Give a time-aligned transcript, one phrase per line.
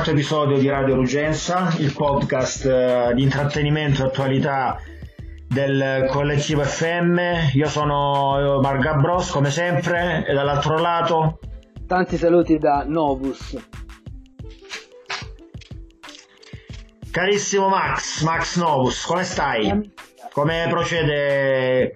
[0.00, 4.78] quarto episodio di Radio Rugenza, il podcast eh, di intrattenimento e attualità
[5.46, 7.18] del collettivo FM.
[7.52, 11.38] Io sono Marga Bros come sempre e dall'altro lato
[11.86, 13.58] tanti saluti da Novus.
[17.10, 19.92] Carissimo Max, Max Novus, come stai?
[20.32, 21.92] Come procede eh,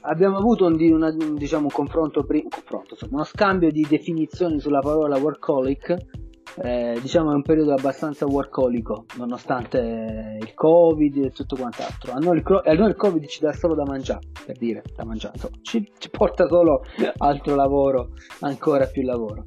[0.00, 4.80] abbiamo avuto un, una, diciamo, un confronto, un confronto insomma, uno scambio di definizioni sulla
[4.80, 6.26] parola workaholic.
[6.60, 12.12] Eh, diciamo è un periodo abbastanza workaholico nonostante il covid e tutto quant'altro.
[12.12, 15.04] A noi, il, a noi il covid ci dà solo da mangiare per dire da
[15.04, 16.84] mangiare ci, ci porta solo
[17.18, 19.44] altro lavoro ancora più lavoro.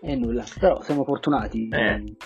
[0.00, 1.68] E nulla però siamo fortunati.
[1.70, 2.16] Eh.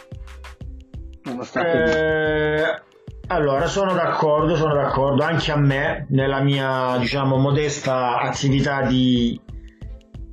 [1.25, 2.83] nonostante eh,
[3.31, 9.39] allora, sono d'accordo, sono d'accordo, anche a me, nella mia, diciamo, modesta attività di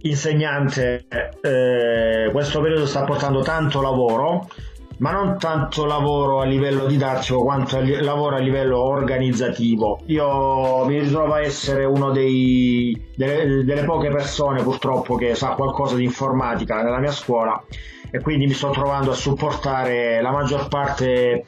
[0.07, 1.05] insegnante,
[1.41, 4.47] eh, questo periodo sta portando tanto lavoro,
[4.97, 9.99] ma non tanto lavoro a livello didattico quanto li- lavoro a livello organizzativo.
[10.05, 16.03] Io mi ritrovo a essere dei, delle, delle poche persone purtroppo che sa qualcosa di
[16.03, 17.61] informatica nella mia scuola
[18.11, 21.45] e quindi mi sto trovando a supportare la maggior parte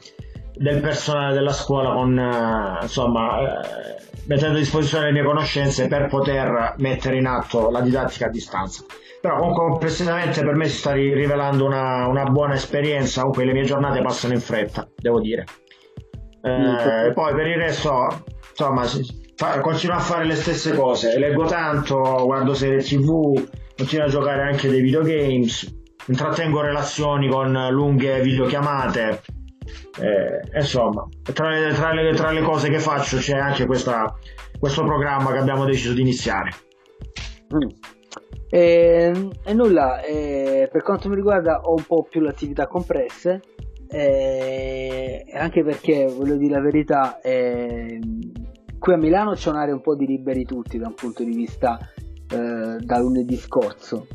[0.54, 6.06] del personale della scuola con eh, insomma eh, mettendo a disposizione le mie conoscenze per
[6.06, 8.84] poter mettere in atto la didattica a distanza.
[9.20, 13.64] Però comunque complessivamente per me si sta rivelando una, una buona esperienza comunque le mie
[13.64, 15.44] giornate passano in fretta devo dire.
[16.42, 18.84] Eh, poi per il resto insomma
[19.34, 21.18] fa, continuo a fare le stesse cose.
[21.18, 28.20] Leggo tanto guardo serie tv continuo a giocare anche dei videogames intrattengo relazioni con lunghe
[28.20, 29.20] videochiamate
[30.00, 34.14] eh, insomma, tra le, tra, le, tra le, cose che faccio c'è anche questa,
[34.58, 36.50] questo programma che abbiamo deciso di iniziare.
[37.54, 37.68] Mm.
[38.50, 42.66] E, ehm, e, nulla, e per quanto mi riguarda ho un po' più le attività
[42.66, 43.40] compresse,
[43.88, 50.06] e, anche perché voglio dire la verità, qui a Milano c'è un'area un po' di
[50.06, 51.78] liberi tutti da un punto di vista
[52.30, 54.06] eh, da lunedì scorso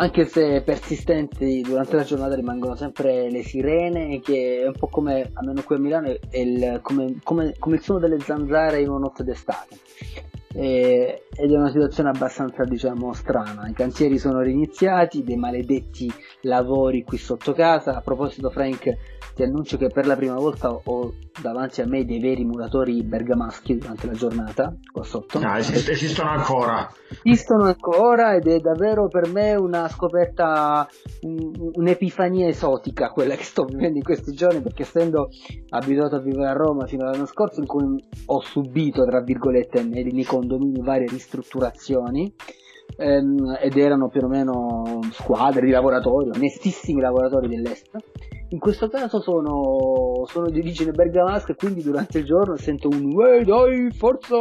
[0.00, 5.30] anche se persistenti durante la giornata rimangono sempre le sirene che è un po' come
[5.34, 8.98] almeno qui a Milano è il, come, come, come il suono delle zanzare in una
[8.98, 9.76] notte d'estate
[10.54, 16.10] e, ed è una situazione abbastanza diciamo strana i cantieri sono riniziati dei maledetti
[16.42, 18.96] lavori qui sotto casa a proposito Frank
[19.38, 23.78] ti annuncio che per la prima volta ho davanti a me dei veri muratori bergamaschi
[23.78, 25.38] durante la giornata qua sotto.
[25.38, 26.90] No, esist- esistono ancora.
[27.22, 30.88] Esistono ancora ed è davvero per me una scoperta,
[31.20, 35.28] un, un'epifania esotica quella che sto vivendo in questi giorni perché essendo
[35.68, 40.10] abituato a vivere a Roma fino all'anno scorso in cui ho subito tra virgolette nei,
[40.10, 42.32] nei condomini varie ristrutturazioni
[42.96, 47.90] ehm, ed erano più o meno squadre di lavoratori, onestissimi lavoratori dell'est
[48.50, 53.12] in questo caso sono, sono di origine bergamasca e quindi durante il giorno sento un
[53.14, 54.36] Uè dai forza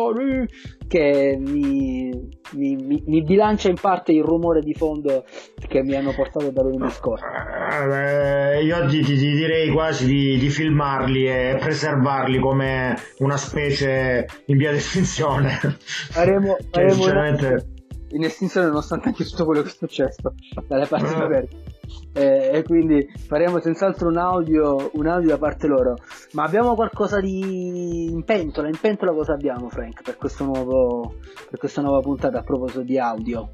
[0.87, 2.09] che mi,
[2.53, 5.25] mi, mi, mi, bilancia in parte il rumore di fondo
[5.67, 7.25] che mi hanno portato da lunedì scorso.
[7.25, 14.25] Eh, io ti, ti, ti, direi quasi di, di, filmarli e preservarli come una specie
[14.45, 15.59] in via di estinzione.
[16.09, 17.75] Faremo, faremo sinceramente...
[18.09, 20.33] in estinzione nonostante anche tutto quello che è successo
[20.67, 21.21] dalle parti uh.
[21.21, 21.75] aperte
[22.13, 25.95] eh, e quindi faremo senz'altro un audio, un audio da parte loro.
[26.31, 28.67] Ma abbiamo qualcosa di in pentola?
[28.67, 31.15] In pentola cosa abbiamo, Frank, per, questo nuovo,
[31.49, 33.49] per questa nuova puntata a proposito di audio?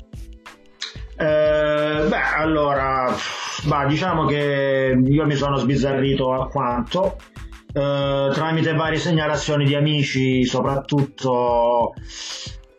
[1.15, 3.13] Eh, beh, allora,
[3.65, 7.17] bah, diciamo che io mi sono sbizzarrito alquanto.
[7.73, 11.93] Eh, tramite varie segnalazioni di amici, soprattutto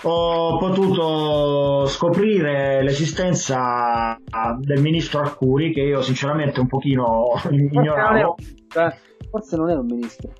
[0.06, 4.18] ho potuto scoprire l'esistenza
[4.60, 8.36] del ministro Arcuri che io sinceramente un pochino ignoravo.
[9.30, 10.30] Forse non è un ministro.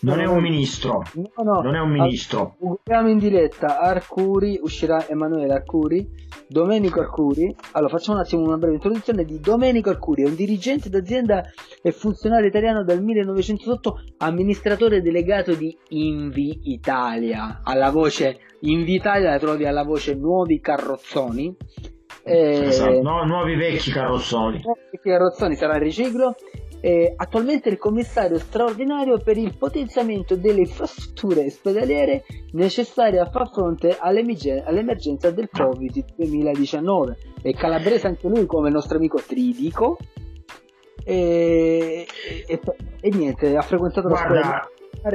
[0.00, 1.02] Non è un ministro.
[1.14, 1.60] No, no.
[1.60, 2.56] Non è un ministro.
[2.84, 3.78] Andiamo in diretta.
[3.80, 6.06] Arcuri, uscirà Emanuele Arcuri,
[6.48, 7.54] Domenico Arcuri.
[7.72, 10.22] Allora, facciamo un attimo una breve introduzione di Domenico Arcuri.
[10.22, 11.42] È un dirigente d'azienda
[11.82, 17.60] e funzionario italiano dal 1908, amministratore delegato di Invi Italia.
[17.62, 21.56] Alla voce Invi Italia la trovi alla voce Nuovi Carrozzoni.
[22.26, 24.62] Esatto, no, nuovi vecchi carrozzoni.
[24.64, 26.34] Nuovi vecchi carrozzoni sarà il riciclo
[26.84, 33.96] eh, attualmente il commissario straordinario per il potenziamento delle infrastrutture ospedaliere necessarie a far fronte
[33.98, 37.40] all'emergenza del Covid-2019.
[37.40, 39.96] È calabrese anche lui come il nostro amico Tridico.
[41.02, 42.06] E,
[42.46, 42.60] e,
[43.00, 44.68] e niente, ha frequentato la scuola.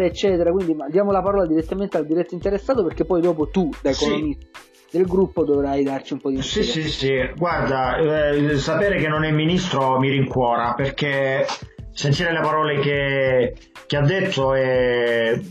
[0.06, 0.52] eccetera.
[0.52, 4.69] Quindi diamo la parola direttamente al diretto interessato perché poi dopo tu, da economista sì.
[4.92, 7.30] Del gruppo, dovrai darci un po' di Sì, sì, sì.
[7.36, 7.98] Guarda,
[8.32, 11.46] eh, sapere che non è ministro mi rincuora perché
[11.92, 13.56] sentire le parole che,
[13.86, 15.42] che ha detto e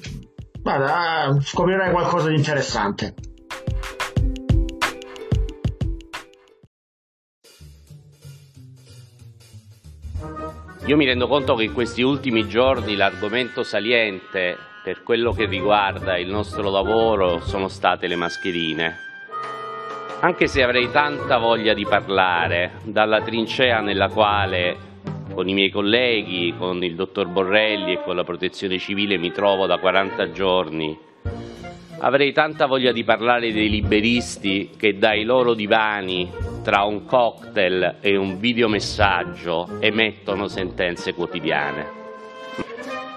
[0.61, 3.15] guarda, scoprirai qualcosa di interessante.
[10.87, 16.17] Io mi rendo conto che in questi ultimi giorni l'argomento saliente per quello che riguarda
[16.17, 19.08] il nostro lavoro sono state le mascherine.
[20.21, 24.77] Anche se avrei tanta voglia di parlare dalla trincea nella quale
[25.33, 29.67] con i miei colleghi, con il dottor Borrelli e con la protezione civile mi trovo
[29.67, 30.99] da 40 giorni,
[32.01, 36.29] avrei tanta voglia di parlare dei liberisti che dai loro divani
[36.65, 41.98] tra un cocktail e un videomessaggio emettono sentenze quotidiane.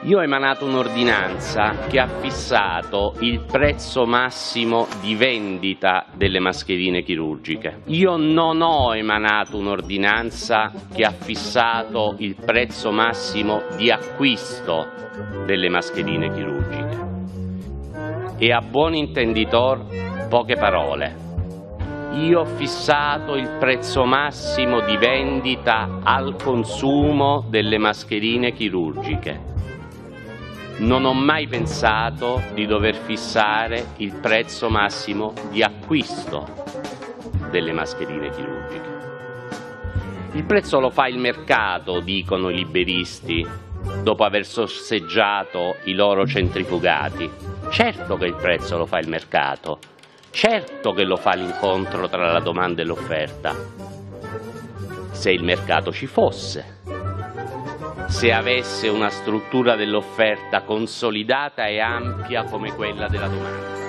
[0.04, 7.82] Io ho emanato un'ordinanza che ha fissato il prezzo massimo di vendita delle mascherine chirurgiche.
[7.86, 14.88] Io non ho emanato un'ordinanza che ha fissato il prezzo massimo di acquisto
[15.46, 17.10] delle mascherine chirurgiche.
[18.40, 19.86] E a buon intenditor
[20.30, 21.30] poche parole
[22.14, 29.51] io ho fissato il prezzo massimo di vendita al consumo delle mascherine chirurgiche.
[30.80, 36.48] Non ho mai pensato di dover fissare il prezzo massimo di acquisto
[37.50, 38.90] delle mascherine chirurgiche.
[40.34, 43.46] Il prezzo lo fa il mercato, dicono i liberisti,
[44.02, 47.30] dopo aver sorseggiato i loro centrifugati.
[47.70, 49.80] Certo che il prezzo lo fa il mercato,
[50.32, 53.54] Certo che lo fa l'incontro tra la domanda e l'offerta,
[55.12, 56.80] se il mercato ci fosse,
[58.12, 63.80] se avesse una struttura dell'offerta consolidata e ampia come quella della domanda.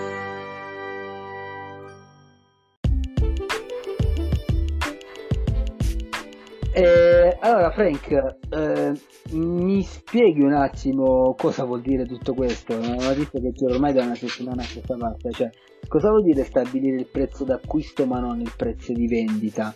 [6.72, 8.10] Eh, allora Frank,
[8.48, 8.92] eh,
[9.32, 12.78] mi spieghi un attimo cosa vuol dire tutto questo?
[12.80, 15.50] Non ho detto che c'è ormai da una settimana a questa parte, cioè
[15.88, 19.74] cosa vuol dire stabilire il prezzo d'acquisto ma non il prezzo di vendita?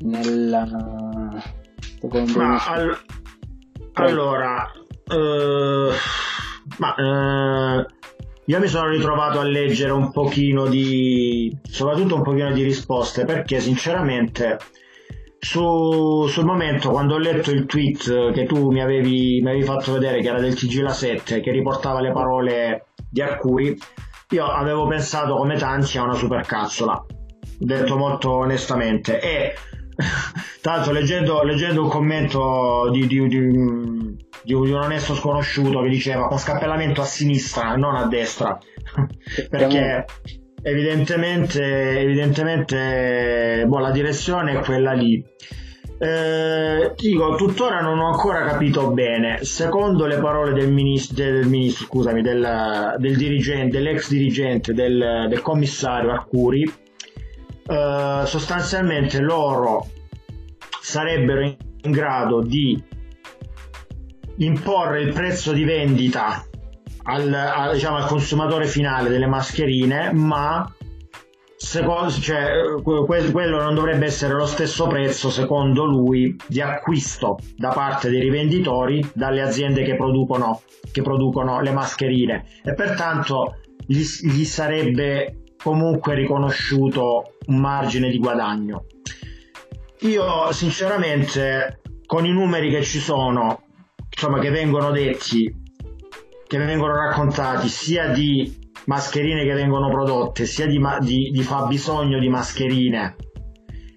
[0.00, 0.66] Nella...
[2.00, 2.98] Secondo ma al...
[4.04, 4.70] allora,
[5.08, 5.90] uh,
[6.78, 7.86] ma, uh,
[8.44, 13.60] io mi sono ritrovato a leggere un pochino di, soprattutto un pochino di risposte perché
[13.60, 14.58] sinceramente
[15.38, 19.92] su, sul momento quando ho letto il tweet che tu mi avevi, mi avevi fatto
[19.92, 23.76] vedere che era del TG La 7 che riportava le parole di Arcuri
[24.30, 27.04] io avevo pensato come tanti a una supercazzola.
[27.58, 29.20] Detto molto onestamente.
[29.20, 29.54] E
[30.66, 36.38] tanto leggendo, leggendo un commento di, di, di, di, un onesto sconosciuto che diceva con
[36.38, 38.58] scappellamento a sinistra non a destra
[39.48, 40.04] perché
[40.62, 45.24] evidentemente, evidentemente boh, la direzione è quella lì.
[45.98, 49.44] Eh, dico, tuttora non ho ancora capito bene.
[49.44, 55.42] Secondo le parole del ministro, del ministro scusami, del, del dirigente, dell'ex dirigente, del, del
[55.42, 56.64] commissario Arcuri,
[57.68, 59.94] eh, sostanzialmente loro
[60.86, 62.80] sarebbero in grado di
[64.36, 66.46] imporre il prezzo di vendita
[67.02, 70.72] al, al, diciamo, al consumatore finale delle mascherine, ma
[71.56, 78.08] secondo, cioè, quello non dovrebbe essere lo stesso prezzo, secondo lui, di acquisto da parte
[78.08, 80.60] dei rivenditori dalle aziende che producono,
[80.92, 88.84] che producono le mascherine e pertanto gli, gli sarebbe comunque riconosciuto un margine di guadagno.
[90.00, 93.62] Io sinceramente con i numeri che ci sono,
[94.10, 95.64] insomma che vengono detti
[96.46, 102.28] che vengono raccontati sia di mascherine che vengono prodotte, sia di, di, di fabbisogno di
[102.28, 103.16] mascherine,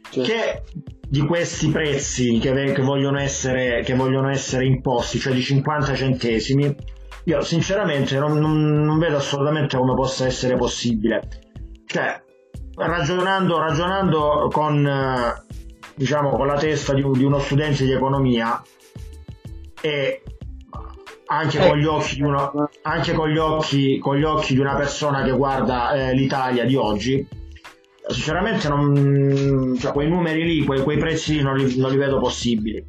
[0.09, 0.21] certo.
[0.21, 0.63] che
[1.07, 6.75] di questi prezzi che, che, vogliono essere, che, vogliono essere, imposti, cioè di 50 centesimi,
[7.25, 11.27] io sinceramente non, non, non vedo assolutamente come possa essere possibile.
[11.85, 12.21] Cioè,
[12.75, 14.87] ragionando, ragionando con,
[15.99, 18.63] diciamo, con la testa di, di uno studente di economia
[19.81, 20.23] e
[21.25, 24.75] anche, con gli, occhi di uno, anche con, gli occhi, con gli occhi di una
[24.75, 27.27] persona che guarda eh, l'Italia di oggi,
[28.07, 32.17] sinceramente non, cioè, quei numeri lì, quei, quei prezzi lì non li, non li vedo
[32.17, 32.83] possibili.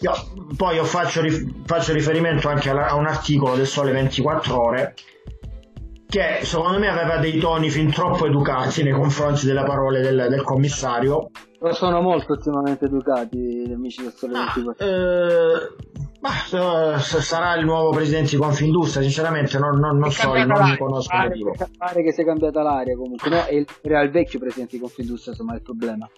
[0.00, 0.12] Io,
[0.54, 1.22] poi io faccio,
[1.64, 4.94] faccio, riferimento anche a, a un articolo del Sole 24 Ore
[6.06, 10.42] che secondo me aveva dei toni fin troppo educati nei confronti delle parole del, del
[10.42, 11.30] commissario.
[11.72, 15.70] Sono molto ottimamente educati gli amici del Sole 24 ah, eh,
[16.20, 20.78] Ma, uh, sarà il nuovo presidente di Confindustria, sinceramente non, non, non so, non mi
[20.78, 21.34] conosco pare,
[21.76, 23.46] pare che sia cambiata l'aria comunque, no?
[23.46, 26.08] E era il vecchio presidente di Confindustria, insomma, il problema.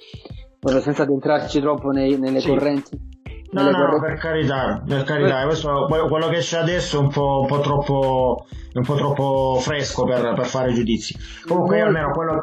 [0.62, 2.48] Ora, senza addentrarci troppo nei, nelle sì.
[2.48, 3.10] correnti.
[3.50, 7.46] No, no, per carità, per carità, questo, quello che c'è adesso è un po', un
[7.48, 11.14] po troppo, un po troppo fresco per, per, fare giudizi.
[11.46, 12.42] Comunque, io almeno quello.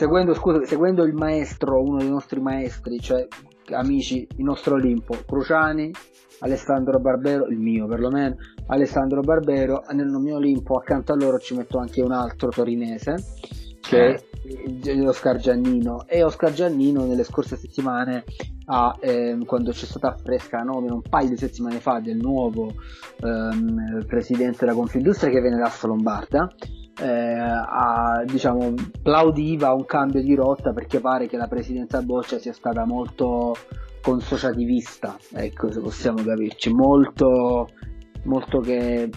[0.00, 3.28] Seguendo, scusa, seguendo il maestro, uno dei nostri maestri, cioè
[3.72, 5.92] amici, il nostro Olimpo, Cruciani,
[6.38, 8.36] Alessandro Barbero, il mio perlomeno,
[8.68, 13.16] Alessandro Barbero, nel mio Olimpo accanto a loro ci metto anche un altro torinese
[13.78, 15.06] che è eh.
[15.06, 18.24] Oscar Giannino e Oscar Giannino nelle scorse settimane
[18.68, 22.72] ha, eh, quando c'è stata fresca nomina un paio di settimane fa del nuovo
[23.20, 26.48] ehm, presidente della Confindustria che viene dall'Asta Lombarda
[27.00, 32.52] eh, a, diciamo, plaudiva un cambio di rotta perché pare che la presidenza Boccia sia
[32.52, 33.56] stata molto
[34.02, 37.68] consociativista, ecco se possiamo capirci, molto,
[38.24, 39.08] molto che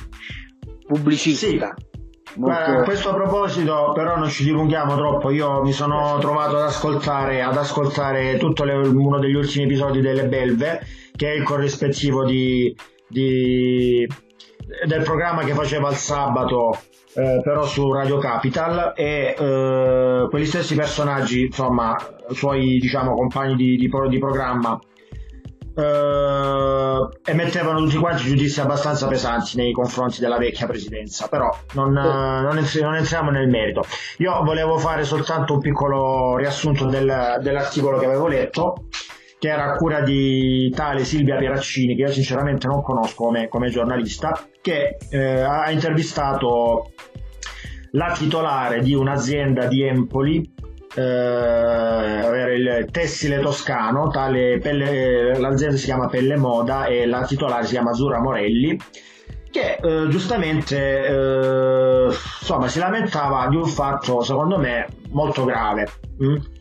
[0.85, 1.73] pubblicista.
[1.75, 1.91] Sì.
[2.35, 2.71] Molto...
[2.71, 7.43] Beh, a questo proposito però non ci dilunghiamo troppo, io mi sono trovato ad ascoltare,
[7.43, 10.81] ad ascoltare tutto le, uno degli ultimi episodi delle Belve,
[11.15, 12.75] che è il corrispettivo di,
[13.07, 14.07] di,
[14.87, 16.75] del programma che faceva il sabato
[17.15, 21.95] eh, però su Radio Capital e eh, quegli stessi personaggi, insomma,
[22.31, 24.79] suoi diciamo compagni di, di, di programma
[25.75, 32.41] eh, emettevano tutti quanti giudizi abbastanza pesanti nei confronti della vecchia presidenza, però non, eh,
[32.41, 33.83] non, entri, non entriamo nel merito.
[34.17, 38.85] Io volevo fare soltanto un piccolo riassunto del, dell'articolo che avevo letto
[39.43, 43.69] che era a cura di tale Silvia Pieraccini, che io sinceramente non conosco come, come
[43.69, 46.93] giornalista, che eh, ha intervistato
[47.91, 50.49] la titolare di un'azienda di Empoli,
[50.95, 57.73] eh, il tessile toscano, tale pelle, l'azienda si chiama Pelle Moda e la titolare si
[57.73, 58.79] chiama Zura Morelli,
[59.51, 65.85] che eh, giustamente eh, insomma, si lamentava di un fatto secondo me molto grave.
[66.23, 66.52] Mm?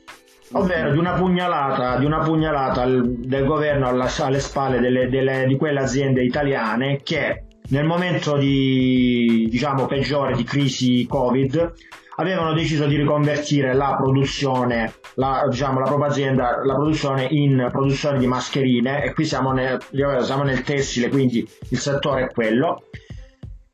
[0.52, 5.80] Ovvero di una pugnalata, di una pugnalata del governo alle spalle delle, delle, di quelle
[5.80, 11.73] aziende italiane che nel momento di diciamo peggiore di crisi covid
[12.16, 18.18] avevano deciso di riconvertire la produzione la, diciamo, la propria azienda la produzione in produzione
[18.18, 19.80] di mascherine e qui siamo nel,
[20.21, 22.85] siamo nel tessile quindi il settore è quello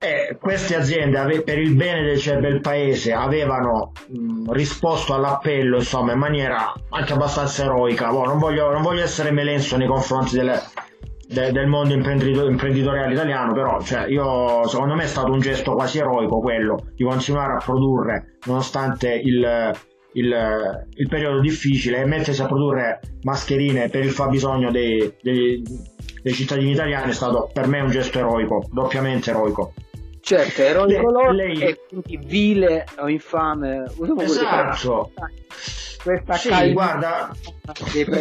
[0.01, 6.21] e queste aziende per il bene del, cioè, paese avevano mh, risposto all'appello insomma in
[6.21, 8.09] maniera anche abbastanza eroica.
[8.09, 10.61] Boh, non, voglio, non, voglio, essere melenso nei confronti delle,
[11.27, 15.99] de, del mondo imprenditoriale italiano però cioè, io, secondo me è stato un gesto quasi
[15.99, 19.73] eroico quello di continuare a produrre nonostante il,
[20.13, 25.61] il, il periodo difficile e mettersi a produrre mascherine per il fabbisogno dei, dei,
[26.23, 29.73] dei cittadini italiani è stato per me un gesto eroico doppiamente eroico
[30.29, 31.69] Certo, eroico lei, lei...
[31.71, 33.85] e quindi vile o infame.
[34.19, 35.13] Esatto.
[36.03, 36.73] Questa sì, calma...
[36.75, 37.31] guarda,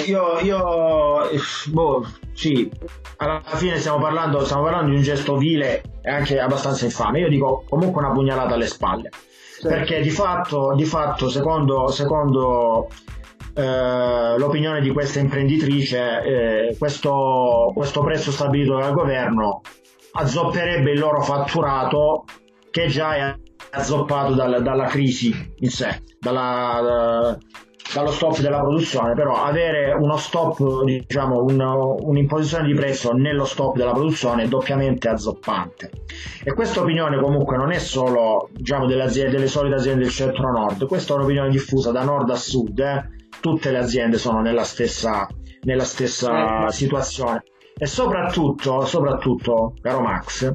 [0.05, 1.29] io, io
[1.65, 2.71] boh, sì,
[3.17, 7.19] alla fine stiamo parlando, stiamo parlando di un gesto vile e anche abbastanza infame.
[7.19, 9.09] Io dico comunque una pugnalata alle spalle.
[9.09, 9.67] Certo.
[9.67, 12.87] Perché di fatto, di fatto secondo, secondo
[13.53, 19.61] eh, l'opinione di questa imprenditrice, eh, questo, questo prezzo stabilito dal governo
[20.17, 22.25] azzopperebbe il loro fatturato
[22.71, 23.35] che già è
[23.71, 27.37] azzoppato dal, dalla crisi in sé, dalla, da,
[27.93, 31.59] dallo stop della produzione, però avere uno stop, diciamo, un,
[32.01, 35.91] un'imposizione di prezzo nello stop della produzione è doppiamente azzoppante.
[36.43, 40.87] E questa opinione comunque non è solo diciamo, delle, aziende, delle solite aziende del centro-nord,
[40.87, 43.05] questa è un'opinione diffusa da nord a sud, eh?
[43.39, 45.27] tutte le aziende sono nella stessa,
[45.61, 47.43] nella stessa eh, situazione
[47.77, 50.51] e soprattutto, soprattutto, caro Max,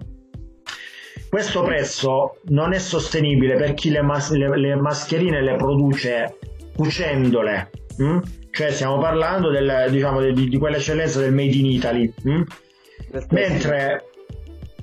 [1.28, 6.38] questo prezzo non è sostenibile per chi le, mas- le, le mascherine le produce
[6.74, 7.70] cucendole.
[7.96, 8.18] Hm?
[8.50, 12.12] Cioè stiamo parlando del, diciamo, di, di, quell'eccellenza del made in Italy.
[12.22, 12.42] Hm?
[13.30, 14.04] Mentre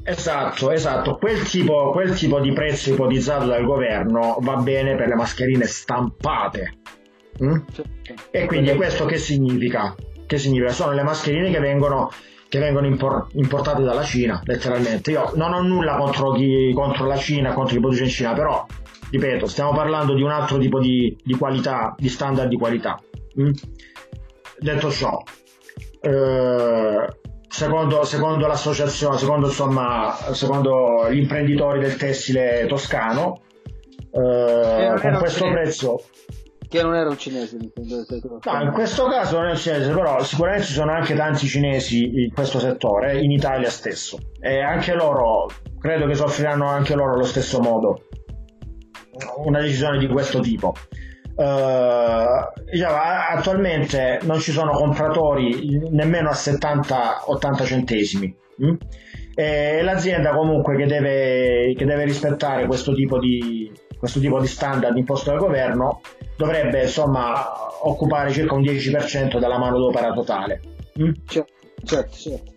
[0.02, 1.18] Esatto, esatto.
[1.18, 6.78] Quel tipo, quel tipo, di prezzo ipotizzato dal governo va bene per le mascherine stampate.
[7.44, 7.58] Mm?
[8.32, 9.96] E quindi questo che significa?
[10.30, 10.72] Che significa?
[10.72, 12.12] Sono le mascherine che vengono
[12.48, 15.10] che vengono impor- importate dalla Cina, letteralmente.
[15.10, 18.64] Io non ho nulla contro, chi, contro la Cina, contro chi produce in Cina, però,
[19.10, 23.00] ripeto, stiamo parlando di un altro tipo di, di qualità, di standard di qualità.
[23.42, 23.52] Mm?
[24.60, 25.20] Detto ciò,
[26.02, 27.08] eh,
[27.48, 33.42] secondo, secondo, l'associazione, secondo, insomma, secondo gli imprenditori del tessile toscano,
[34.12, 36.04] eh, con questo prezzo
[36.70, 37.58] Che non era un cinese.
[37.58, 42.04] No, in questo caso non è un cinese, però sicuramente ci sono anche tanti cinesi
[42.04, 44.20] in questo settore, in Italia stesso.
[44.40, 45.48] E anche loro,
[45.80, 48.04] credo che soffriranno anche loro allo stesso modo
[49.46, 50.76] una decisione di questo tipo.
[51.36, 52.46] Uh,
[53.34, 58.36] attualmente non ci sono compratori nemmeno a 70-80 centesimi.
[58.58, 58.76] Hm?
[59.34, 64.96] E l'azienda comunque che deve, che deve rispettare questo tipo, di, questo tipo di standard
[64.98, 66.02] imposto dal governo
[66.38, 67.46] dovrebbe insomma
[67.82, 70.62] occupare circa un 10% della manodopera totale.
[71.00, 71.12] Mm?
[71.26, 71.54] Certo,
[71.84, 72.54] certo, certo.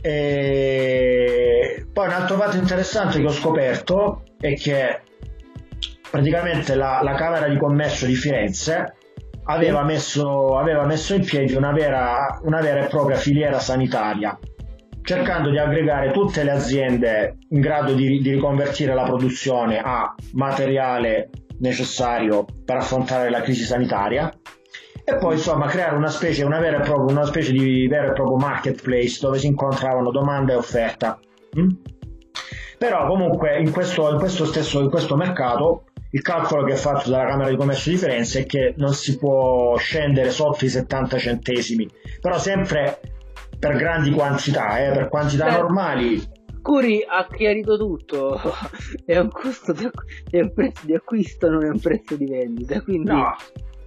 [0.00, 5.00] E poi un altro fatto interessante che ho scoperto è che
[6.08, 8.94] praticamente la, la Camera di Commercio di Firenze
[9.44, 14.38] aveva messo, aveva messo in piedi una vera, una vera e propria filiera sanitaria
[15.06, 21.30] cercando di aggregare tutte le aziende in grado di, di riconvertire la produzione a materiale
[21.60, 24.28] necessario per affrontare la crisi sanitaria
[25.04, 28.12] e poi insomma creare una specie, una vera e propria, una specie di vero e
[28.14, 31.16] proprio marketplace dove si incontravano domanda e offerta.
[31.56, 31.68] Mm?
[32.76, 37.10] Però comunque in questo, in questo stesso in questo mercato il calcolo che è fatto
[37.10, 41.16] dalla Camera di Commercio di Firenze è che non si può scendere sotto i 70
[41.16, 41.88] centesimi,
[42.20, 42.98] però sempre
[43.58, 46.34] per grandi quantità, eh, per quantità Beh, normali.
[46.62, 48.40] Curi ha chiarito tutto,
[49.04, 49.88] è un costo di,
[50.30, 53.10] è un prezzo di acquisto, non è un prezzo di vendita, quindi...
[53.10, 53.34] No.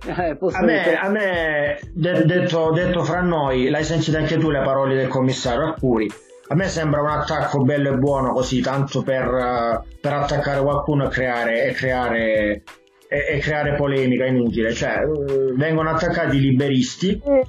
[0.06, 4.62] Eh, a, me, a me de- detto, detto, fra noi, l'hai sentito anche tu le
[4.62, 6.10] parole del commissario Arcuri.
[6.48, 11.10] A me sembra un attacco bello e buono così, tanto per, per attaccare qualcuno e
[11.10, 12.64] creare, e creare,
[13.10, 14.74] e, creare polemica inutile.
[14.74, 17.46] Cioè, uh, vengono attaccati i liberisti eh,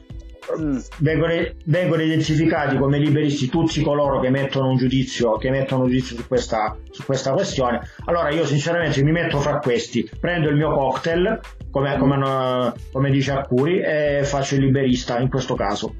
[0.58, 0.78] Mm.
[0.98, 1.32] vengono,
[1.64, 6.26] vengono, identificati come liberisti tutti coloro che mettono un giudizio, che mettono un giudizio su
[6.26, 7.80] questa, su questa questione.
[8.06, 13.32] Allora io sinceramente mi metto fra questi, prendo il mio cocktail, come, come, come dice
[13.32, 15.94] Arcuri, e faccio il liberista in questo caso.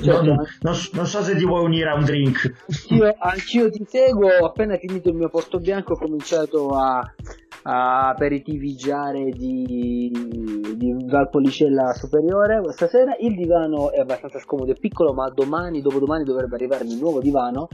[0.00, 2.64] Non, non, non, so se ti vuoi unire a un drink.
[2.66, 7.02] Anch'io, anch'io ti seguo, ho appena finito il mio posto bianco ho cominciato a,
[7.62, 10.10] a aperitiviggiare di,
[10.76, 13.14] di Valpolicella Superiore questa sera.
[13.18, 17.68] Il divano è abbastanza scomodo e piccolo, ma domani, dopodomani dovrebbe arrivarmi il nuovo divano.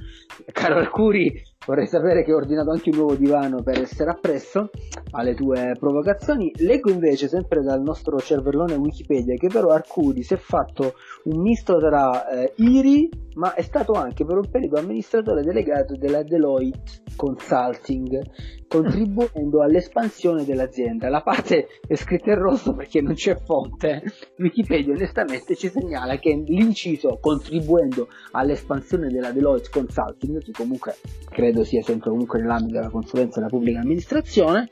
[0.53, 1.33] Caro Alcuri,
[1.68, 4.70] vorrei sapere che ho ordinato anche un nuovo divano per essere appresso
[5.11, 6.50] alle tue provocazioni.
[6.61, 11.78] Leggo invece sempre dal nostro cervellone Wikipedia che però Arcuri si è fatto un misto
[11.78, 18.22] tra eh, IRI, ma è stato anche per un periodo amministratore delegato della Deloitte Consulting,
[18.66, 21.09] contribuendo all'espansione dell'azienda.
[21.09, 24.02] La parte è scritta in rosso perché non c'è fonte.
[24.38, 30.96] Wikipedia onestamente ci segnala che l'inciso contribuendo all'espansione della Deloitte Consulting, che comunque
[31.28, 34.71] credo sia sempre comunque nell'ambito della consulenza della pubblica amministrazione,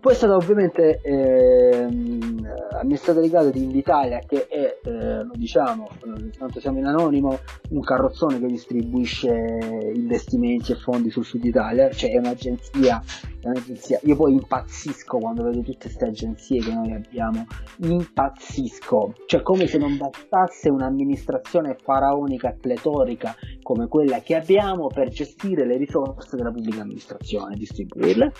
[0.00, 6.30] poi è stato ovviamente ehm, amministratore delegato di Invitalia che è, eh, lo diciamo, eh,
[6.38, 7.38] tanto siamo in anonimo,
[7.70, 13.02] un carrozzone che distribuisce investimenti e fondi sul sud Italia, cioè è un'agenzia,
[13.40, 14.00] è un'agenzia.
[14.04, 17.46] Io poi impazzisco quando vedo tutte queste agenzie che noi abbiamo,
[17.78, 25.66] impazzisco, cioè come se non bastasse un'amministrazione faraonica pletorica come quella che abbiamo per gestire
[25.66, 28.32] le risorse della pubblica amministrazione, distribuirle.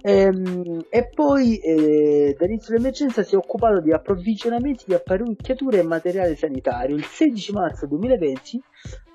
[0.00, 5.82] Ehm, e, e poi eh, dall'inizio dell'emergenza si è occupato di approvvigionamenti di apparecchiature e
[5.82, 6.94] materiale sanitario.
[6.94, 8.62] Il 16 marzo 2020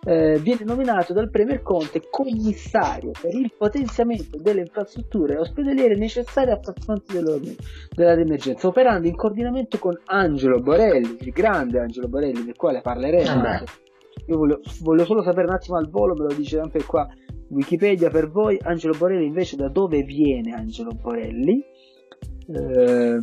[0.06, 6.60] eh, viene nominato dal Premier Conte commissario per il potenziamento delle infrastrutture ospedaliere necessarie a
[6.62, 7.21] far fronte
[7.95, 13.41] dell'emergenza, operando in coordinamento con Angelo Borelli, il grande Angelo Borelli, del quale parleremo.
[13.41, 13.63] Ah,
[14.28, 17.08] Io voglio, voglio solo sapere un attimo al volo, me lo dice sempre qua
[17.50, 18.58] Wikipedia per voi.
[18.62, 21.63] Angelo Borelli invece da dove viene Angelo Borelli?
[22.47, 23.17] Eh,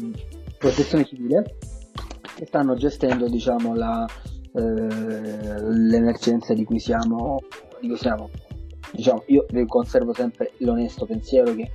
[0.59, 1.57] protezione civile
[2.35, 4.07] che stanno gestendo diciamo, la,
[4.53, 7.41] eh, l'emergenza di cui siamo,
[7.81, 8.31] di cui siamo.
[8.93, 11.69] Diciamo, io conservo sempre l'onesto pensiero che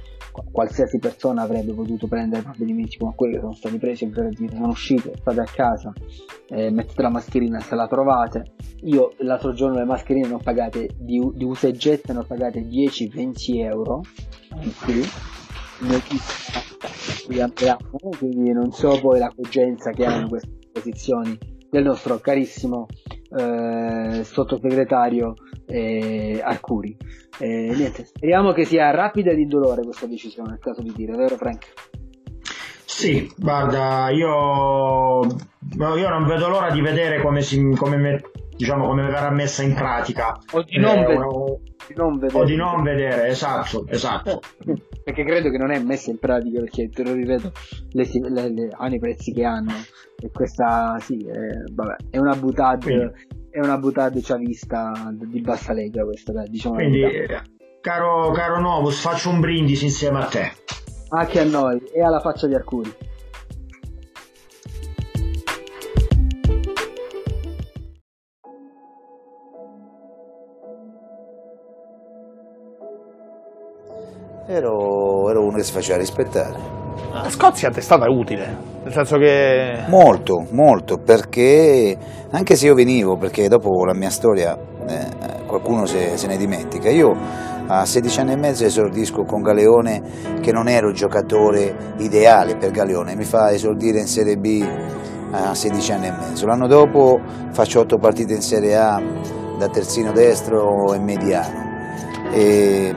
[0.51, 4.69] qualsiasi persona avrebbe potuto prendere provvedimenti come quelli che sono stati presi, ovvero dire sono
[4.69, 5.93] uscite, state a casa,
[6.49, 8.53] eh, mettete la mascherina se la trovate.
[8.83, 12.25] Io l'altro giorno le mascherine ne ho pagate di, di usa e getta, ne ho
[12.25, 14.01] pagate 10-20 euro.
[15.79, 16.59] Sì
[17.29, 21.37] qui abbiamo, quindi non so poi la cogenza che hanno queste posizioni
[21.69, 22.87] del nostro carissimo
[23.37, 25.35] eh, sottosegretario
[25.67, 26.97] eh, Arcuri.
[27.37, 31.35] Eh, niente, speriamo che sia rapida ed indolore questa decisione, nel caso di dire, vero
[31.35, 31.67] Frank?
[32.83, 38.21] Sì, guarda, io, io non vedo l'ora di vedere come, si, come, me,
[38.57, 40.35] diciamo, come verrà messa in pratica.
[40.53, 42.33] O di non, eh, di vedere.
[42.33, 44.41] O di non vedere, esatto, esatto.
[45.10, 47.52] perché credo che non è messa in pratica perché te lo ripeto
[47.91, 49.74] le, le, le, hanno i prezzi che hanno.
[50.22, 53.13] E questa sì è, vabbè, è una butade
[53.50, 57.02] è una butade vista di bassa lega questa diciamo quindi
[57.82, 60.52] caro, caro Novus faccio un brindisi insieme a te.
[61.10, 63.08] Anche a noi e alla faccia di Arcuri.
[74.52, 74.98] Ero,
[75.60, 76.78] che si faceva rispettare.
[77.12, 79.84] La Scozia ti è stata utile, nel senso che...
[79.88, 81.98] Molto, molto, perché
[82.30, 86.89] anche se io venivo, perché dopo la mia storia eh, qualcuno se, se, ne dimentica,
[86.89, 87.15] io
[87.67, 90.02] a 16 anni e mezzo esordisco con Galeone
[90.41, 94.65] che non ero il giocatore ideale per Galeone, mi fa esordire in Serie B
[95.32, 97.19] a 16 anni e mezzo, l'anno dopo
[97.52, 99.02] faccio 8 partite in Serie A
[99.58, 101.67] da terzino destro e mediano.
[102.32, 102.93] E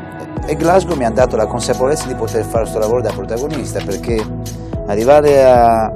[0.53, 4.23] e Glasgow mi ha dato la consapevolezza di poter fare questo lavoro da protagonista perché
[4.87, 5.91] arrivare a,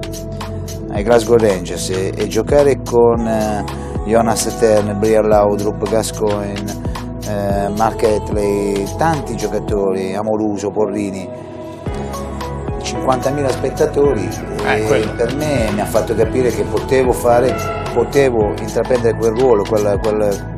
[0.93, 3.63] ai Glasgow Rangers e, e giocare con eh,
[4.07, 6.75] Jonas Stern, Brian Laudrup, Gascoigne,
[7.29, 11.29] eh, Mark Etley, tanti giocatori, Amoruso, Porrini,
[12.81, 14.27] 50.000 spettatori
[14.65, 17.55] eh, per me mi ha fatto capire che potevo fare,
[17.93, 20.55] potevo intraprendere quel ruolo, quel, quel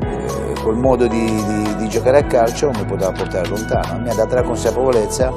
[0.69, 4.43] quel modo di, di, giocare a calcio mi poteva portare lontano, mi ha dato la
[4.43, 5.33] consapevolezza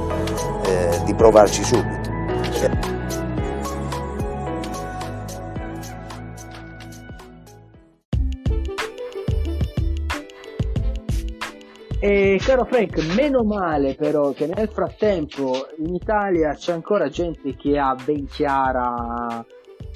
[0.64, 2.10] eh, di provarci subito.
[12.04, 17.78] E caro Frank, meno male però che nel frattempo in Italia c'è ancora gente che
[17.78, 19.44] ha ben chiara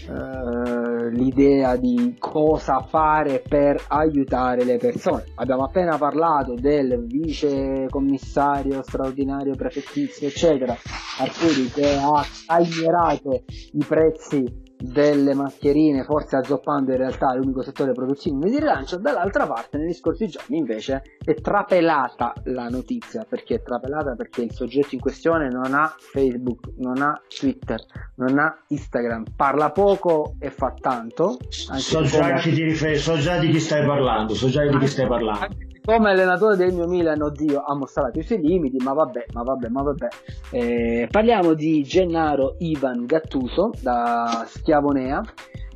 [0.08, 5.24] eh, l'idea di cosa fare per aiutare le persone.
[5.36, 10.76] Abbiamo appena parlato del vice commissario straordinario prefettizio, eccetera,
[11.18, 18.38] Arcuri che ha taglierato i prezzi delle mascherine, forse azzoppando in realtà l'unico settore produttivo
[18.44, 24.14] di rilancio, dall'altra parte negli scorsi giorni invece è trapelata la notizia, perché è trapelata
[24.14, 27.80] perché il soggetto in questione non ha Facebook, non ha Twitter,
[28.16, 31.38] non ha Instagram, parla poco e fa tanto.
[31.48, 32.40] So già, come...
[32.40, 36.10] chi rifer- so già di chi stai parlando, so già di chi stai parlando come
[36.10, 39.82] allenatore del mio Milan, oddio, ha mostrato i suoi limiti, ma vabbè, ma vabbè, ma
[39.82, 40.08] vabbè.
[40.50, 45.22] Eh, parliamo di Gennaro Ivan Gattuso da Schiavonea.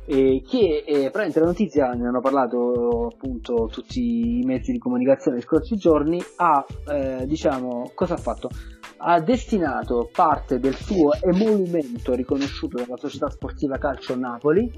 [0.03, 5.37] Eh, che eh, praticamente la notizia ne hanno parlato appunto tutti i mezzi di comunicazione
[5.37, 8.49] nei scorsi giorni ha eh, diciamo cosa ha fatto
[8.97, 14.69] ha destinato parte del suo emolumento riconosciuto dalla società sportiva Calcio Napoli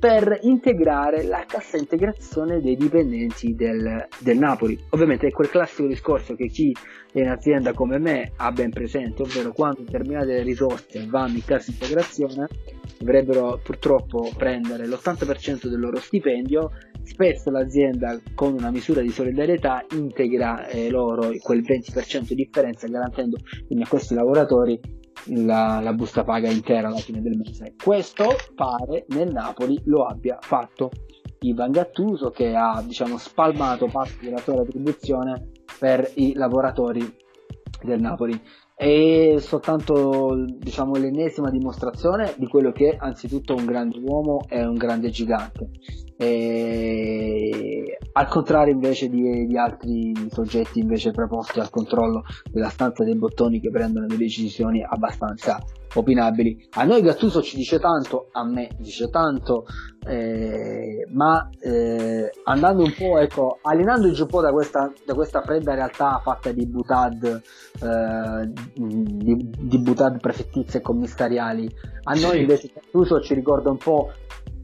[0.00, 4.78] per integrare la cassa integrazione dei dipendenti del, del, Napoli.
[4.90, 6.74] Ovviamente è quel classico discorso che chi
[7.12, 11.70] è in azienda come me ha ben presente, ovvero quando determinate risorse vanno in cassa
[11.70, 12.48] integrazione
[12.98, 16.70] dovrebbero purtroppo prendere l'80% del loro stipendio,
[17.02, 23.38] spesso l'azienda con una misura di solidarietà integra eh, loro quel 20% di differenza garantendo
[23.66, 24.78] quindi a questi lavoratori
[25.26, 27.74] la, la, busta paga intera alla fine del mese.
[27.82, 30.90] Questo pare nel Napoli lo abbia fatto
[31.40, 37.16] Ivan Gattuso che ha diciamo, spalmato parte della sua retribuzione per i lavoratori
[37.82, 38.40] del Napoli.
[38.74, 44.76] È soltanto diciamo, l'ennesima dimostrazione di quello che è anzitutto un grande uomo e un
[44.76, 45.70] grande gigante
[46.22, 53.16] e, al contrario invece di, di, altri soggetti invece preposti al controllo della stanza dei
[53.16, 55.58] bottoni che prendono delle decisioni abbastanza
[55.94, 56.68] opinabili.
[56.72, 59.64] A noi Gattuso ci dice tanto, a me dice tanto,
[60.06, 65.72] eh, ma eh, andando un po', ecco, allenandoci un po' da questa, da questa fredda
[65.72, 67.42] realtà fatta di butad,
[67.82, 71.66] eh, di, di butad prefettizie e commissariali,
[72.02, 74.10] a noi invece Gattuso ci ricorda un po'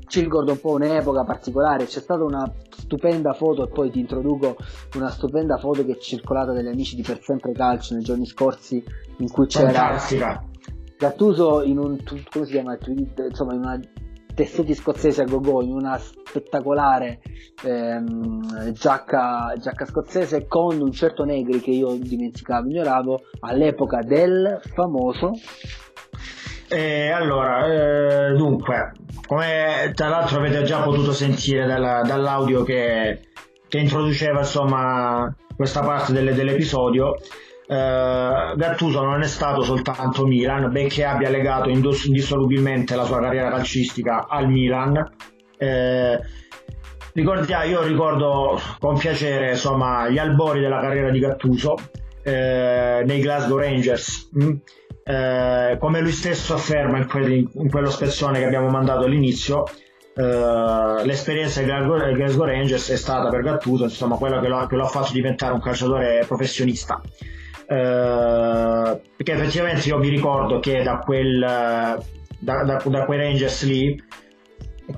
[0.07, 4.57] ci ricorda un po' un'epoca particolare, c'è stata una stupenda foto e poi ti introduco
[4.95, 8.83] una stupenda foto che è circolata dagli amici di Per Sempre Calcio nei giorni scorsi
[9.19, 10.45] in cui c'era Fantastica.
[10.99, 11.99] Gattuso in un
[12.31, 12.79] come si chiama
[13.29, 13.81] insomma in una
[14.35, 17.21] tessuti scozzese a go-go in una spettacolare
[17.65, 25.33] ehm, giacca, giacca scozzese con un certo Negri che io dimenticavo, ignoravo all'epoca del famoso
[26.69, 28.93] e allora, eh, dunque,
[29.27, 33.21] come tra l'altro avete già potuto sentire dalla, dall'audio che,
[33.69, 37.17] che, introduceva insomma questa parte delle, dell'episodio,
[37.69, 44.27] eh, Gattuso non è stato soltanto Milan, benché abbia legato indissolubilmente la sua carriera calcistica
[44.29, 45.15] al Milan.
[45.59, 46.21] Eh,
[47.13, 51.75] ricordia, io ricordo con piacere insomma, gli albori della carriera di Gattuso
[52.23, 54.31] eh, nei Glasgow Rangers.
[54.37, 54.57] Mm?
[55.09, 59.65] Eh, come lui stesso afferma in, quelli, in, quello spezzone che abbiamo mandato all'inizio,
[60.17, 64.83] eh, l'esperienza dei Glasgow, Rangers è stata per Gattuso insomma quella che lo, che lo
[64.83, 67.01] ha fatto diventare un calciatore professionista.
[67.69, 72.03] Eh, perché effettivamente io mi ricordo che da,
[72.41, 74.03] da quei Rangers lì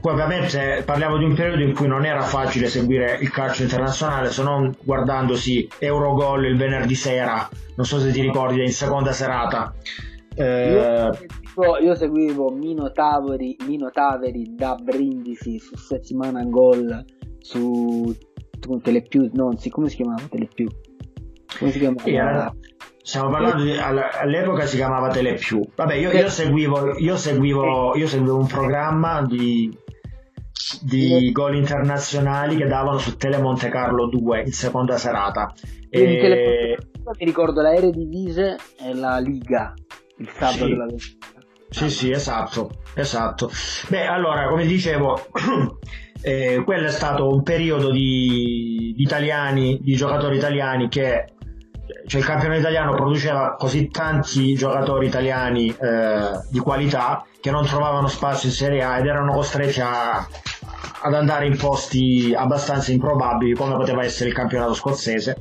[0.01, 4.31] poi ovviamente parliamo di un periodo in cui non era facile seguire il calcio internazionale
[4.31, 9.73] se non guardandosi Eurogol il venerdì sera, non so se ti ricordi, in seconda serata.
[10.35, 11.11] Eh...
[11.57, 17.05] Io, io, seguivo Mino Taveri, Mino Taveri da Brindisi su settimana gol
[17.39, 18.15] su,
[18.61, 20.69] su Telepiù, no, come si chiamava Telepiù?
[21.59, 22.09] Come si chiamava?
[22.09, 22.55] Yeah.
[23.09, 25.67] Stiamo parlando di, all'epoca si chiamava Telepiù.
[25.75, 29.75] Vabbè, io, io, seguivo, io, seguivo, io seguivo un programma di,
[30.83, 35.51] di gol internazionali che davano su Tele Monte Carlo 2 in seconda serata.
[35.89, 36.77] E...
[37.19, 39.73] Mi ricordo la Eredivisie e la Liga,
[40.19, 40.69] il sabato sì.
[40.69, 40.87] della
[41.71, 43.51] Sì, sì, esatto, esatto.
[43.89, 45.29] Beh, allora, come dicevo,
[46.21, 51.37] eh, quello è stato un periodo di, di italiani, di giocatori italiani che
[52.09, 58.09] cioè il campionato italiano produceva così tanti giocatori italiani eh, di qualità che non trovavano
[58.09, 60.27] spazio in Serie A ed erano costretti a,
[61.03, 65.37] ad andare in posti abbastanza improbabili come poteva essere il campionato scozzese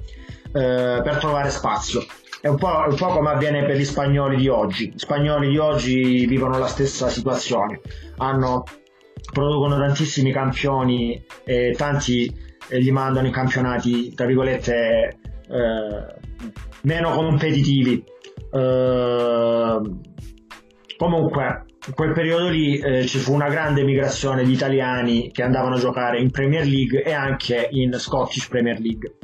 [0.48, 2.06] eh, per trovare spazio.
[2.42, 4.92] È un, po', un po' come avviene per gli spagnoli di oggi.
[4.94, 7.80] Gli spagnoli di oggi vivono la stessa situazione.
[8.18, 8.64] Hanno,
[9.32, 12.30] producono tantissimi campioni e tanti
[12.68, 15.18] eh, li mandano in campionati, tra virgolette,
[16.82, 18.04] meno competitivi.
[18.52, 19.82] Eh,
[20.98, 25.76] comunque, in quel periodo lì eh, ci fu una grande migrazione di italiani che andavano
[25.76, 29.16] a giocare in Premier League e anche in Scottish Premier League.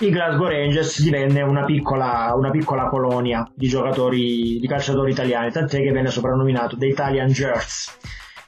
[0.00, 5.80] Il Glasgow Rangers divenne una piccola, una piccola colonia di giocatori, di calciatori italiani, tant'è
[5.80, 7.96] che venne soprannominato The Italian Jerks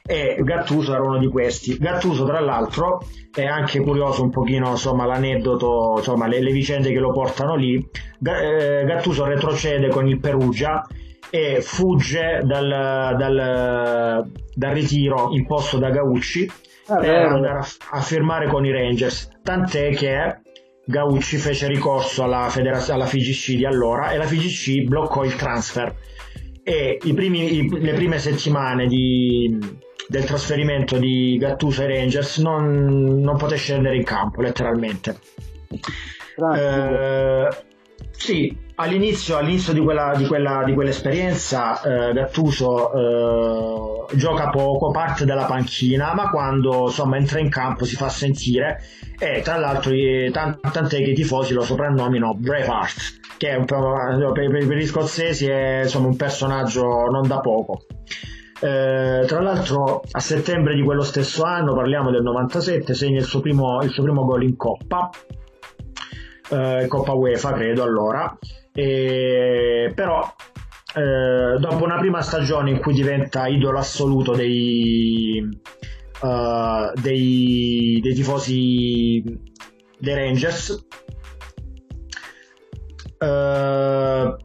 [0.06, 1.76] e Gattuso era uno di questi.
[1.78, 3.02] Gattuso, tra l'altro,
[3.34, 7.74] è anche curioso un pochino insomma, l'aneddoto, insomma, le, le vicende che lo portano lì.
[7.76, 10.86] Eh, Gattuso retrocede con il Perugia
[11.28, 16.50] e fugge dal, dal, dal ritiro imposto da Gaucci
[16.86, 19.28] ah, per andare a, a, firmare con i Rangers.
[19.42, 20.40] Tant'è che
[20.84, 25.94] Gaucci fece ricorso alla, federaz- alla FIGC di allora e la FIGC bloccò il transfer.
[26.62, 29.56] E primi, i, le prime settimane di,
[30.08, 35.18] del trasferimento di Gattuso ai Rangers non, non poté scendere in campo letteralmente.
[35.68, 37.48] Eh,
[38.10, 45.24] sì all'inizio, all'inizio di, quella, di, quella, di quell'esperienza eh, Gattuso eh, gioca poco parte
[45.24, 48.82] della panchina ma quando insomma entra in campo si fa sentire
[49.18, 49.92] e tra l'altro
[50.30, 56.08] tant'è che i tifosi lo soprannominano Braveheart che per, per, per gli scozzesi è insomma,
[56.08, 57.84] un personaggio non da poco
[58.60, 63.40] eh, tra l'altro a settembre di quello stesso anno, parliamo del 97, segna il suo
[63.40, 65.10] primo, il suo primo gol in Coppa,
[66.50, 68.36] eh, Coppa UEFA credo allora,
[68.72, 70.34] e, però
[70.94, 75.46] eh, dopo una prima stagione in cui diventa idolo assoluto dei,
[76.22, 79.22] uh, dei, dei tifosi
[79.98, 80.86] dei Rangers,
[83.18, 84.36] uh,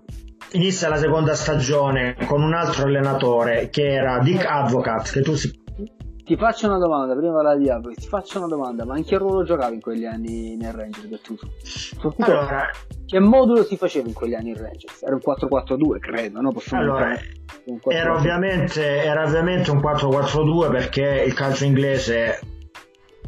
[0.53, 5.49] inizia la seconda stagione con un altro allenatore che era Dick Advocat che tu si...
[6.23, 9.43] ti faccio una domanda prima la Diablo ti faccio una domanda ma in che ruolo
[9.43, 11.47] giocavi in quegli anni nel Gattuso?
[12.19, 12.69] Allora,
[13.05, 15.03] che modulo si faceva in quegli anni in Rangers?
[15.03, 16.51] era un 4-4-2 credo no?
[16.51, 17.17] Possiamo allora,
[17.87, 22.39] era ovviamente, era ovviamente un 4-4-2 perché il calcio inglese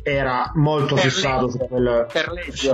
[0.03, 1.57] era molto per fissato legge.
[1.57, 2.71] su quel per legge,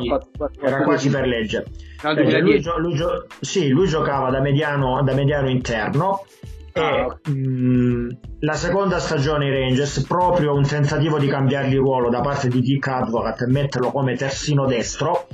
[0.61, 1.65] era quasi per legge
[2.03, 2.97] no, eh, lui, lui,
[3.39, 6.25] sì, lui giocava da mediano, da mediano interno
[6.73, 7.19] e ah.
[7.23, 12.47] mh, mm, la seconda stagione i Rangers proprio un tentativo di cambiargli ruolo da parte
[12.47, 15.27] di Dick Advocat e metterlo come terzino destro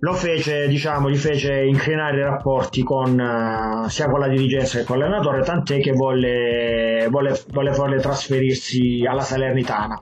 [0.00, 4.84] lo fece, diciamo, gli fece incrinare i rapporti con, uh, sia con la dirigenza che
[4.84, 10.00] con l'allenatore, tant'è che volle, volle, volle farle trasferirsi alla Salernitana.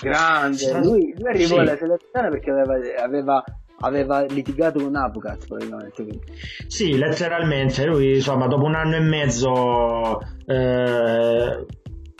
[0.00, 1.60] Grande, lui, lui arrivò sì.
[1.60, 3.44] alla selezione perché aveva, aveva,
[3.80, 6.32] aveva litigato con Apucat praticamente.
[6.66, 11.66] Sì, letteralmente, lui insomma dopo un anno e mezzo eh,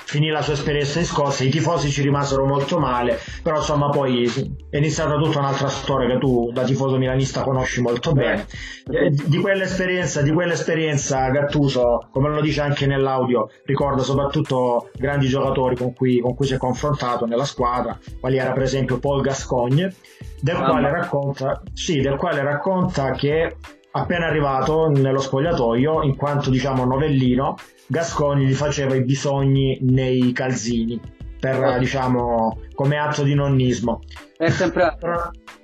[0.06, 4.24] finì la sua esperienza in Scozia, i tifosi ci rimasero molto male, però insomma poi
[4.70, 8.46] è iniziata tutta un'altra storia che tu da tifoso milanista conosci molto bene.
[8.88, 15.76] Eh, di quell'esperienza, di quell'esperienza Gattuso, come lo dice anche nell'audio, ricorda soprattutto grandi giocatori
[15.76, 19.92] con cui, con cui si è confrontato nella squadra, quali era per esempio Paul Gascogne,
[20.40, 23.56] del, quale racconta, sì, del quale racconta che
[23.90, 27.56] appena arrivato nello spogliatoio, in quanto diciamo novellino,
[27.88, 31.00] Gasconi gli faceva i bisogni nei calzini
[31.38, 31.78] per oh.
[31.78, 34.00] diciamo come atto di nonnismo.
[34.36, 34.96] È sempre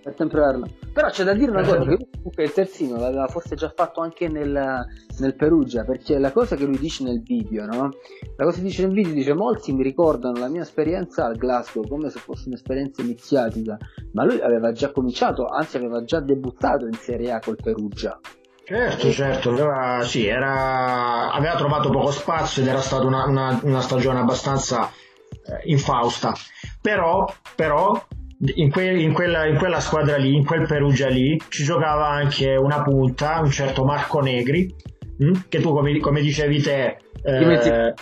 [0.03, 0.67] per temprarlo.
[0.93, 4.29] Però c'è da dire una cosa, che comunque il terzino l'aveva forse già fatto anche
[4.29, 4.85] nel,
[5.19, 7.91] nel, Perugia, perché la cosa che lui dice nel video, no?
[8.37, 11.87] La cosa che dice nel video dice molti mi ricordano la mia esperienza al Glasgow
[11.87, 13.79] come se fosse un'esperienza iniziatica,
[14.13, 18.21] ma lui aveva già cominciato, anzi aveva già debuttato in Serie A col Perugia.
[18.65, 23.81] Certo, certo, aveva, sì, era, aveva trovato poco spazio ed era stata una, una, una
[23.81, 26.33] stagione abbastanza eh, infausta.
[26.81, 28.01] Però, però
[28.55, 32.55] in, que, in, quella, in, quella, squadra lì, in quel Perugia lì, ci giocava anche
[32.55, 34.73] una punta, un certo Marco Negri,
[35.19, 35.25] mh?
[35.25, 37.95] Hm, che tu come, come dicevi te eh,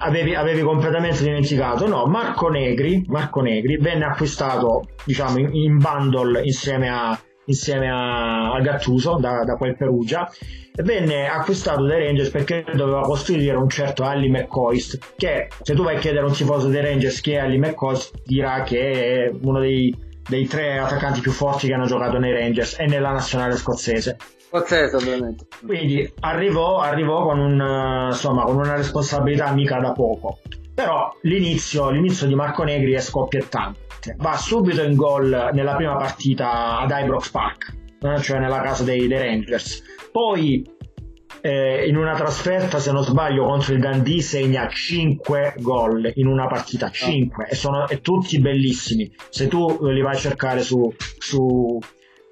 [0.00, 1.86] avevi, avevi, completamente dimenticato.
[1.86, 8.52] No, Marco Negri, Marco Negri venne acquistato diciamo in, in bundle insieme a, insieme a,
[8.52, 10.30] a Gattuso da, da, quel Perugia
[10.74, 15.82] e venne acquistato dai Rangers perché doveva costruire un certo Ali McCoist che se tu
[15.82, 19.30] vai a chiedere a un tifoso dei Rangers chi è Ali McCoist dirà che è
[19.42, 19.94] uno dei,
[20.28, 24.16] dei tre attaccanti più forti che hanno giocato nei Rangers e nella nazionale scozzese.
[24.48, 25.46] Scozzese ovviamente.
[25.64, 30.38] Quindi arrivò, arrivò con, un, insomma, con una responsabilità mica da poco
[30.78, 33.86] però l'inizio, l'inizio di Marco Negri è scoppiettante
[34.18, 39.08] va subito in gol nella prima partita ad Ibrox Park, eh, cioè nella casa dei,
[39.08, 39.82] dei Rangers.
[40.12, 40.64] Poi
[41.40, 46.46] eh, in una trasferta, se non sbaglio, contro il Dundee segna 5 gol in una
[46.46, 49.12] partita, 5 e sono e tutti bellissimi.
[49.30, 51.76] Se tu li vai a cercare su, su,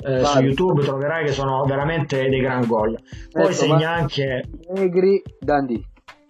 [0.05, 2.97] eh, su YouTube troverai che sono veramente dei gran gol.
[3.33, 5.83] Poi ecco, segna anche Negri Dundee.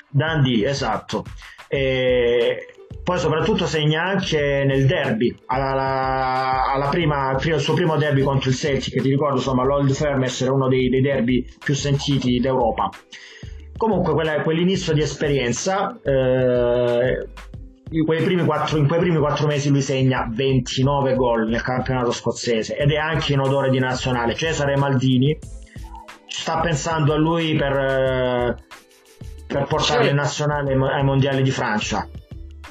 [0.08, 1.22] Dundee, esatto.
[1.68, 2.66] E,
[3.06, 8.56] poi soprattutto segna anche nel derby, alla, alla prima, al suo primo derby contro il
[8.56, 12.90] Celtic, che ti ricordo insomma l'Old Firm essere uno dei, dei derby più sentiti d'Europa.
[13.76, 17.28] Comunque quella, quell'inizio di esperienza, eh,
[17.90, 22.76] in, quei quattro, in quei primi quattro mesi lui segna 29 gol nel campionato scozzese
[22.76, 24.34] ed è anche in odore di nazionale.
[24.34, 25.38] Cesare Maldini
[26.26, 28.56] sta pensando a lui per, eh,
[29.58, 32.08] per portarlo in nazionale ai mondiali di Francia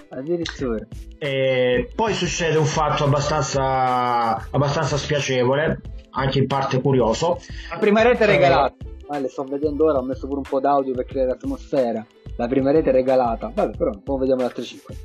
[0.09, 0.85] Addirittura.
[1.17, 7.39] E poi succede un fatto abbastanza, abbastanza spiacevole, anche in parte curioso.
[7.69, 8.75] La prima rete è regalata.
[9.11, 12.05] Eh, le sto vedendo ora, ho messo pure un po' d'audio per creare atmosfera.
[12.37, 13.51] La prima rete regalata.
[13.53, 14.95] Vabbè, però poi vediamo le altre 5.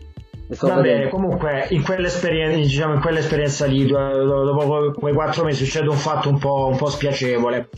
[0.61, 6.29] Vabbè, comunque in quell'esperienza, diciamo, in quell'esperienza lì, dopo quei quattro mesi succede un fatto
[6.29, 7.69] un po', un po spiacevole.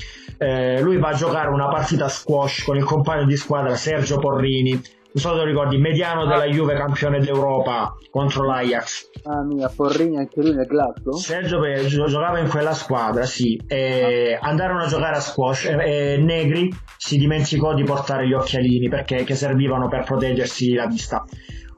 [0.43, 4.81] Eh, lui va a giocare una partita squash con il compagno di squadra Sergio Porrini
[5.15, 9.11] non so se lo ricordi, mediano della Juve campione d'Europa contro l'Ajax.
[9.25, 11.13] Ah mia, Porrini anche lui nel Glasgow?
[11.17, 14.49] Sergio Peggio giocava in quella squadra, sì, e ah.
[14.49, 19.35] andarono a giocare a squash e, Negri si dimenticò di portare gli occhialini perché che
[19.35, 21.23] servivano per proteggersi la vista.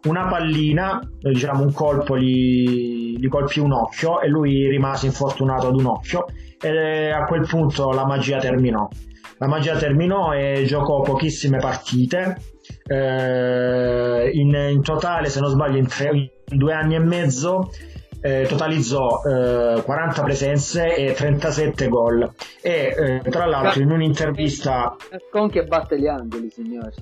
[0.05, 5.75] Una pallina, diciamo un colpo gli, gli colpì un occhio e lui rimase infortunato ad
[5.75, 6.27] un occhio
[6.65, 8.89] e a quel punto la magia terminò.
[9.39, 12.37] La magia terminò e giocò pochissime partite
[12.87, 17.71] eh, in, in, totale, se non sbaglio, in, tre, in due anni e mezzo
[18.21, 22.33] eh, totalizzò eh, 40 presenze e 37 gol.
[22.63, 24.97] E eh, tra l'altro, in un'intervista.
[25.11, 26.95] Gascon che batte gli angoli, signori.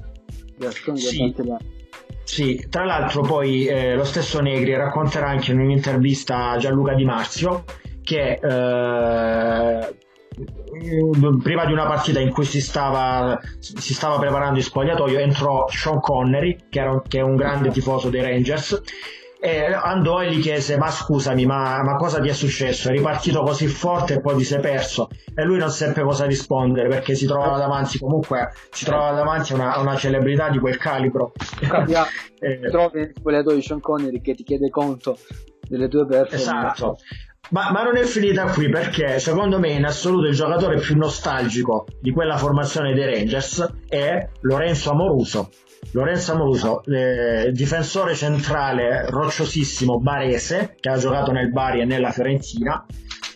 [0.57, 1.29] Gascon che sì.
[1.29, 1.81] batte gli angoli.
[2.25, 7.05] Sì, tra l'altro poi eh, lo stesso Negri racconterà anche in un'intervista a Gianluca Di
[7.05, 7.65] Marzio
[8.03, 9.97] che eh,
[11.43, 16.01] prima di una partita in cui si stava, si stava preparando in spogliatoio entrò Sean
[16.01, 18.81] Connery che, era, che è un grande tifoso dei Rangers
[19.45, 22.89] e andò e gli chiese ma scusami ma, ma, cosa ti è successo?
[22.89, 25.09] È ripartito così forte e poi ti sei perso?
[25.35, 29.57] E lui non seppe cosa rispondere perché si trovava davanti comunque si trovava davanti a
[29.57, 31.33] una, una celebrità di quel calibro.
[31.61, 32.05] Capia,
[32.39, 35.19] eh, trovi il spogliatoio di Sean Connery che ti chiede conto
[35.69, 36.37] delle tue performance.
[36.37, 36.97] Esatto
[37.51, 41.87] ma, ma, non è finita qui perché secondo me in assoluto il giocatore più nostalgico
[42.01, 45.51] di quella formazione dei Rangers è Lorenzo Amoruso.
[45.91, 52.87] Lorenzo Amoruso, eh, difensore centrale rocciosissimo barese che ha giocato nel Bari e nella Fiorentina,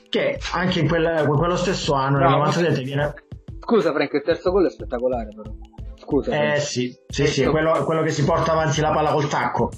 [0.08, 3.12] che anche in, quel, in quello stesso anno, nel 97, viene...
[3.58, 5.50] Scusa Frank, il terzo gol è spettacolare però.
[5.96, 6.52] Scusa.
[6.54, 9.70] Eh sì, sì, sì, quello, quello che si porta avanti la palla col tacco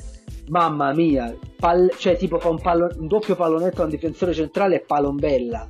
[0.49, 4.77] mamma mia, pal- cioè tipo fa un, pallon- un, doppio pallonetto a un difensore centrale
[4.77, 5.67] e palombella.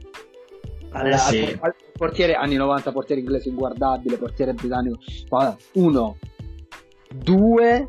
[0.91, 1.43] Allora, eh sì.
[1.43, 4.99] al, al portiere anni 90, portiere inglese inguardabile, portiere britannico.
[5.75, 6.17] Uno,
[7.15, 7.87] due,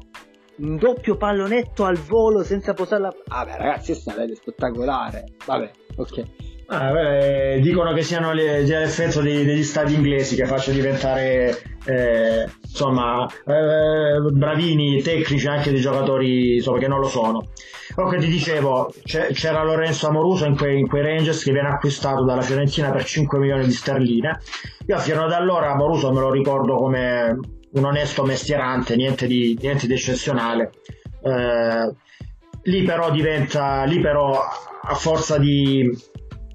[0.58, 3.14] un doppio pallonetto al volo senza posarla.
[3.28, 5.36] Vabbè, ragazzi, questa è spettacolare.
[5.46, 6.24] Vabbè, ok.
[6.72, 12.48] Ah, beh, dicono che siano le, l'effetto dei, degli stati inglesi che faccia diventare eh,
[12.62, 17.48] insomma eh, bravini tecnici anche dei giocatori insomma, che non lo sono.
[17.96, 22.44] Comunque ti dicevo, c'era Lorenzo Amoruso in quei, in quei, Rangers che viene acquistato dalla
[22.44, 24.40] Fiorentina per 5 milioni di sterline.
[24.86, 27.36] Io fino ad allora Amoruso me lo ricordo come
[27.72, 30.70] un onesto mestierante, niente di, niente di eccezionale.
[31.24, 31.94] Eh,
[32.62, 34.40] lì però diventa, lì però
[34.82, 35.90] a forza di,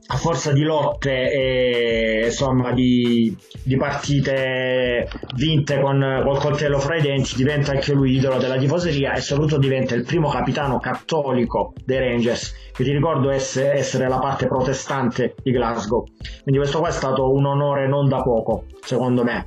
[0.07, 7.01] a forza di lotte e insomma di, di partite vinte con col coltello fra i
[7.01, 11.99] denti diventa anche lui idolo della tifoseria e soprattutto diventa il primo capitano cattolico dei
[11.99, 16.05] Rangers che ti ricordo essere, essere la parte protestante di Glasgow.
[16.43, 19.47] Quindi questo qua è stato un onore non da poco secondo me.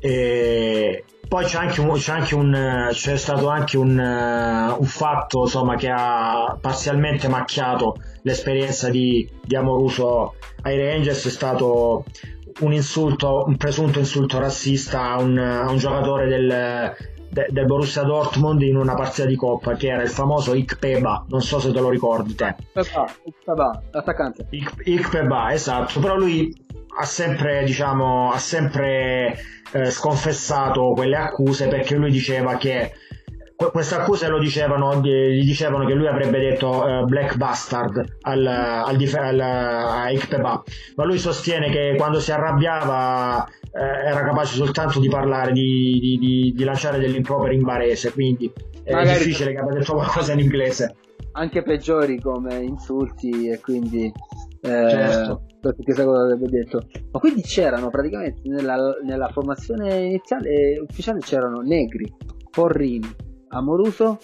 [0.00, 5.76] E poi c'è, anche un, c'è, anche un, c'è stato anche un, un, fatto insomma,
[5.76, 12.04] che ha parzialmente macchiato l'esperienza di, di Amoruso ai Rangers, è stato
[12.60, 16.94] un insulto, un presunto insulto razzista a un, a un giocatore del,
[17.30, 21.40] de, del Borussia Dortmund in una partita di Coppa che era il famoso Ikpeba, non
[21.40, 22.56] so se te lo ricordi te.
[23.24, 24.48] Ikpeba, l'attaccante.
[24.50, 26.54] Ikpeba, esatto, però lui
[26.94, 29.36] ha sempre, diciamo, ha sempre
[29.72, 32.92] eh, sconfessato quelle accuse perché lui diceva che
[33.70, 38.96] queste accuse lo dicevano, gli dicevano che lui avrebbe detto uh, black bastard al, al,
[38.96, 40.62] dif- al, a Ikpeba,
[40.96, 46.18] ma lui sostiene che quando si arrabbiava eh, era capace soltanto di parlare, di, di,
[46.18, 48.50] di, di lanciare degli improperi in barese, quindi
[48.82, 50.96] è Magari difficile che abbia detto qualcosa in inglese.
[51.34, 54.12] Anche peggiori come insulti e quindi...
[54.60, 55.42] Eh, certo
[55.82, 56.86] chissà cosa avrebbe detto.
[57.10, 62.12] Ma quindi c'erano praticamente nella, nella formazione iniziale ufficiale c'erano Negri,
[62.50, 63.08] Porrini,
[63.48, 64.18] Amoruso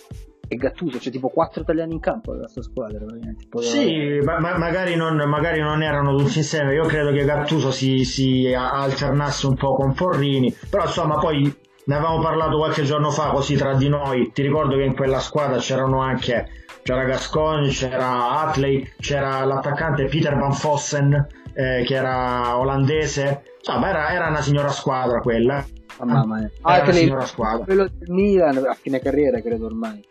[0.48, 3.04] e Gattuso, cioè tipo quattro italiani in campo della sua squadra.
[3.36, 6.74] Tipo, sì, ma, ma magari, non, magari, non, erano tutti insieme.
[6.74, 11.54] Io credo che Gattuso si, si alternasse un po' con Porrini, però insomma poi
[11.88, 14.30] ne avevamo parlato qualche giorno fa così tra di noi.
[14.30, 16.48] Ti ricordo che in quella squadra c'erano anche
[16.82, 23.42] c'era Gascon, c'era Atley, c'era l'attaccante Peter Van Fossen eh, che era olandese.
[23.58, 25.64] Insomma, era, era, una signora squadra quella.
[25.96, 26.50] Oh, mamma mia.
[26.62, 27.64] Era una signora squadra.
[27.64, 30.06] Quello del Milan a fine carriera, credo ormai.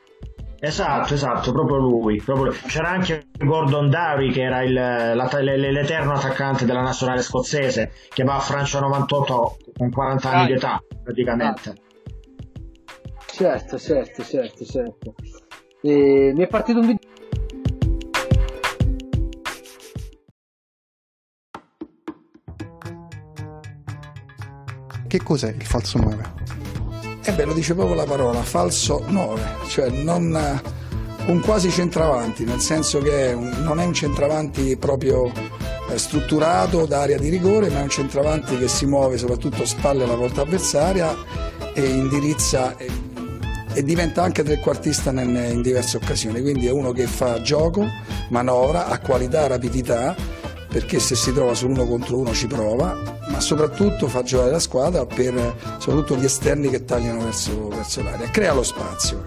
[0.60, 2.51] Esatto, esatto, proprio lui, proprio.
[2.66, 8.39] C'era anche Gordon Dowie che era il, l'eterno attaccante della nazionale scozzese che va a
[8.39, 11.76] Francia 98 con 40 anni ah, di età praticamente.
[13.28, 15.14] Certo, certo, certo, certo.
[15.82, 17.16] E mi è partito un video
[25.08, 26.57] Che cos'è il falso 9?
[27.28, 30.61] Eh beh, lo dice proprio la parola, falso 9, cioè non
[31.25, 35.30] un quasi centravanti, nel senso che non è un centravanti proprio
[35.89, 40.05] eh, strutturato da area di rigore, ma è un centravanti che si muove soprattutto spalle
[40.05, 41.13] alla volta avversaria
[41.73, 42.89] e indirizza e,
[43.73, 47.86] e diventa anche trequartista in, in diverse occasioni, quindi è uno che fa gioco,
[48.30, 50.15] manovra, ha qualità, rapidità
[50.69, 54.59] perché se si trova su uno contro uno ci prova, ma soprattutto fa giocare la
[54.59, 55.34] squadra per
[55.78, 59.25] soprattutto gli esterni che tagliano verso, verso l'aria, crea lo spazio.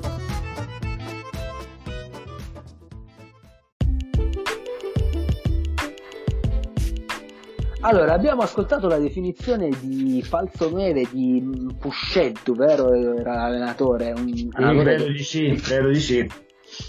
[7.82, 12.92] Allora, abbiamo ascoltato la definizione di falso 9 di Puscetto, vero?
[12.92, 14.12] Era l'allenatore.
[14.12, 14.51] Un...
[14.51, 16.28] credo di sì, credo di sì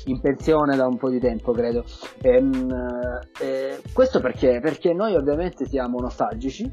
[0.05, 1.83] in pensione da un po' di tempo, credo.
[2.21, 2.69] Ehm,
[3.39, 4.59] eh, questo perché?
[4.61, 6.69] Perché noi ovviamente siamo nostalgici.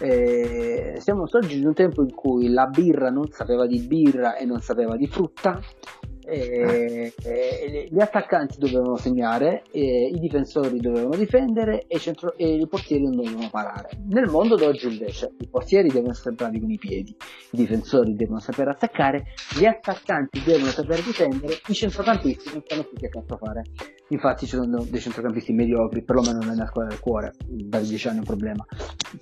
[0.00, 4.44] Eh, siamo nostalgici di un tempo in cui la birra non sapeva di birra e
[4.44, 5.60] non sapeva di frutta
[6.32, 13.02] e, e, gli attaccanti dovevano segnare, i difensori dovevano difendere e, centro, e, i portieri
[13.04, 13.90] non dovevano parare.
[14.08, 17.14] Nel mondo d'oggi invece i portieri devono essere bravi con i piedi,
[17.50, 19.24] i difensori devono sapere attaccare,
[19.58, 23.62] gli attaccanti devono sapere difendere, i centrocampisti non sanno più che cazzo fare.
[24.12, 28.20] Infatti ci sono dei centrocampisti mediocri, perlomeno nella squadra del cuore, da 10 anni è
[28.20, 28.66] un problema.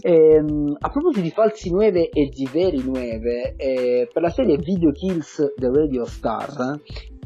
[0.00, 4.56] E, ehm, a proposito di falsi 9 e di veri 9, eh, per la serie
[4.56, 6.80] Video Kills The Radio Star,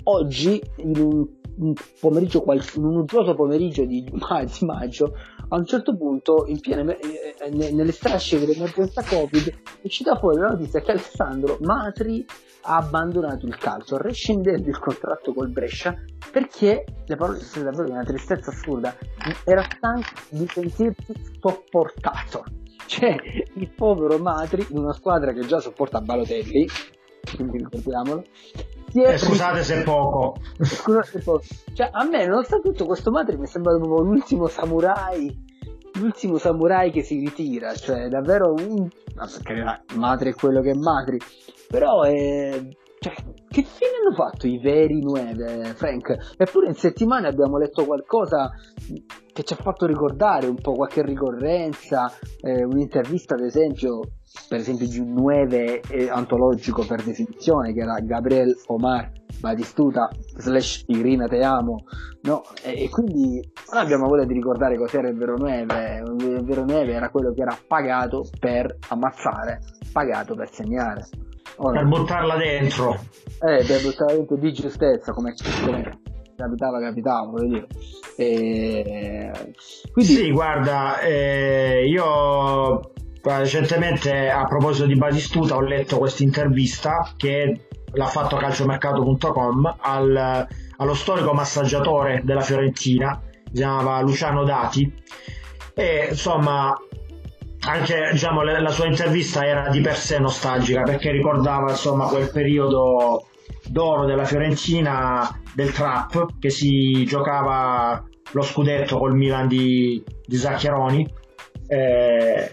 [0.04, 5.14] oggi in un, un pomeriggio, in un uggioso pomeriggio di, di maggio,
[5.48, 10.38] a un certo punto, in piena, eh, eh nelle strasciche dell'emergenza Covid, è uscita fuori
[10.38, 12.26] la notizia che Alessandro Matri
[12.66, 15.94] ha abbandonato il calcio, rescindendo il contratto col Brescia
[16.30, 18.96] perché le parole sono davvero una tristezza assurda.
[19.44, 22.44] Era stanco di sentirsi sopportato.
[22.86, 23.16] Cioè,
[23.54, 26.66] il povero Matri in una squadra che già sopporta Balotelli,
[27.36, 28.24] quindi ricordiamolo,
[28.92, 30.36] eh, scusate se è poco.
[30.60, 31.42] Scusate se è poco.
[31.72, 35.52] Cioè, a me, nonostante tutto, questo Matri mi sembra proprio l'ultimo samurai.
[35.94, 38.88] L'ultimo samurai che si ritira, cioè davvero un.
[39.14, 39.64] No, perché
[39.94, 41.18] Matri è quello che è Matri.
[41.68, 42.66] Però è.
[42.98, 43.14] Cioè,
[43.48, 46.34] che fine hanno fatto i veri nuove, Frank?
[46.36, 48.50] Eppure in settimana abbiamo letto qualcosa
[49.32, 54.00] che ci ha fatto ricordare un po' qualche ricorrenza, eh, un'intervista ad esempio
[54.48, 59.10] per esempio di un 9 eh, antologico per definizione che era Gabriel Omar
[59.40, 61.84] Batistuta slash Irina Te Amo.
[62.22, 62.42] No?
[62.62, 66.90] e, e, quindi non abbiamo voglia di ricordare cos'era il vero 9 il vero 9
[66.90, 69.60] era quello che era pagato per ammazzare
[69.92, 71.06] pagato per segnare.
[71.56, 72.94] Ora, per buttarla dentro.
[72.94, 76.00] Eh, per buttarla dentro di giustezza come, come
[76.36, 77.66] capitava capitava voglio dire.
[78.16, 79.30] E...
[79.92, 80.12] quindi...
[80.12, 88.06] sì guarda eh, io recentemente a proposito di Batistuta ho letto questa intervista che l'ha
[88.06, 93.20] fatto a calciomercato.com al, allo storico massaggiatore della Fiorentina
[93.54, 94.92] si chiamava Luciano Dati.
[95.74, 96.76] E insomma
[97.66, 103.28] anche diciamo, la sua intervista era di per sé nostalgica perché ricordava insomma quel periodo
[103.66, 111.08] d'oro della Fiorentina del trap che si giocava lo scudetto col Milan di, di Zaccheroni.
[111.66, 112.52] Eh,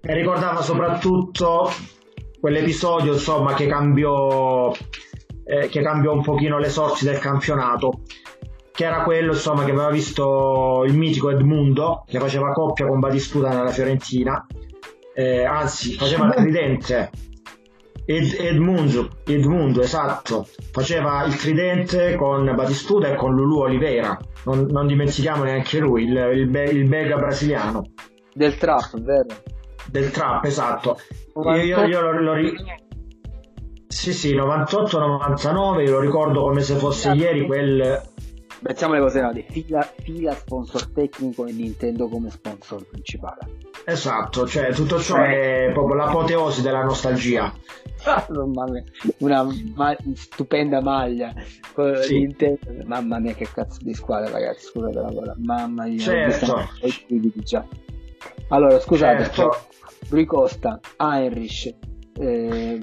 [0.00, 1.70] e ricordava soprattutto
[2.40, 4.72] quell'episodio insomma che cambiò
[5.44, 8.02] eh, che cambiò un pochino le sorti del campionato
[8.72, 13.48] che era quello insomma che aveva visto il mitico Edmundo che faceva coppia con Batistuta
[13.48, 14.46] nella Fiorentina
[15.14, 17.10] eh, anzi faceva il tridente.
[18.04, 24.86] Ed, Edmundo, Edmundo esatto faceva il tridente con Batistuta e con Lulu Oliveira non, non
[24.86, 27.82] dimentichiamo neanche lui il, il, il belga brasiliano.
[28.32, 29.26] Del trap vero
[29.90, 30.98] del trap, esatto.
[31.44, 32.54] Io, io, io lo, lo ri...
[33.86, 38.00] Sì, sì, 98-99, io lo ricordo come se fosse ieri quel...
[38.60, 43.38] Mettiamo le cose nate, fila, fila sponsor tecnico e Nintendo come sponsor principale.
[43.84, 47.52] Esatto, cioè tutto ciò è proprio l'apoteosi della nostalgia.
[49.18, 51.32] Una ma- stupenda maglia.
[52.02, 52.34] Sì.
[52.84, 55.34] Mamma mia che cazzo di squadra ragazzi, scusate la parola.
[55.38, 55.98] Mamma mia.
[55.98, 56.68] Certo.
[58.48, 59.50] Allora, scusate, certo.
[60.10, 61.74] Rui Costa, Heinrich,
[62.18, 62.78] eh,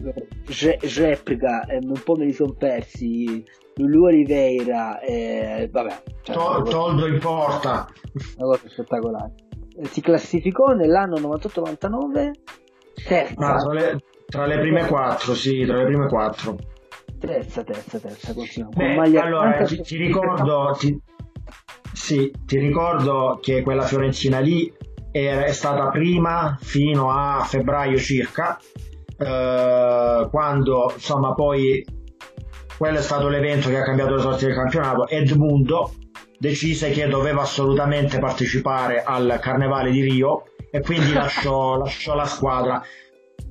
[0.95, 3.43] Replica, eh, un po' me li sono persi,
[3.75, 6.03] Lulu Oliveira, eh, vabbè.
[6.21, 7.87] Cioè, Tol- Toldo in porta.
[8.37, 9.33] Una cosa spettacolare.
[9.77, 12.31] Eh, si classificò nell'anno 98-99
[13.05, 13.53] terza.
[13.53, 16.57] Ah, tra, le, tra, le, prime quattro, sì, tra le prime quattro.
[17.19, 19.01] Terza, terza, terza, continuiamo.
[19.01, 20.75] Beh, allora, ti, ti ricordo...
[20.77, 20.97] Ti,
[21.91, 24.71] sì, ti ricordo che quella Fiorentina lì
[25.21, 28.59] è stata prima fino a febbraio circa,
[29.17, 31.85] eh, quando insomma poi
[32.77, 35.07] quello è stato l'evento che ha cambiato le sorti del campionato.
[35.07, 35.93] Edmundo
[36.37, 42.83] decise che doveva assolutamente partecipare al Carnevale di Rio e quindi lasciò, lasciò la squadra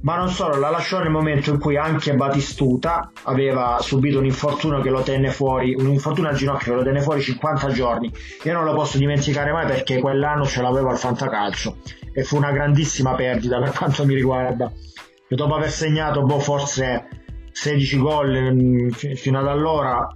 [0.04, 4.80] ma non solo, la lasciò nel momento in cui anche Batistuta aveva subito un infortunio
[4.80, 8.12] che lo tenne fuori, un infortunio al ginocchio che lo tenne fuori 50 giorni.
[8.42, 11.78] Io non lo posso dimenticare mai perché quell'anno ce l'avevo al fantacalcio
[12.12, 14.70] e fu una grandissima perdita per quanto mi riguarda.
[15.26, 17.08] E dopo aver segnato boh, forse
[17.52, 20.06] 16 gol mm, fino ad allora,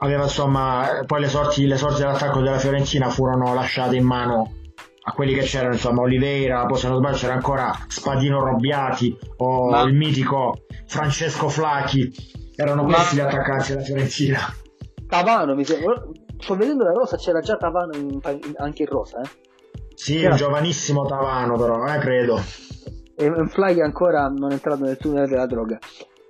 [0.00, 4.56] aveva insomma, poi le sorti, le sorti dell'attacco della Fiorentina furono lasciate in mano
[5.04, 9.70] a quelli che c'erano, insomma, Oliveira, poi se non sbaglio c'era ancora Spadino Robbiati o
[9.70, 9.82] Ma...
[9.82, 12.10] il mitico Francesco Flachi,
[12.54, 13.22] erano questi Ma...
[13.22, 14.38] gli attaccanti della Fiorentina.
[15.08, 15.94] Tavano, mi sembra.
[16.38, 18.20] Sto vedendo la rosa, c'era già Tavano in,
[18.56, 19.28] anche in rosa, eh?
[19.94, 20.30] Sì, c'era...
[20.30, 22.40] un giovanissimo Tavano però, eh, credo.
[23.16, 25.78] E Flachi ancora non è entrato nel tunnel della droga.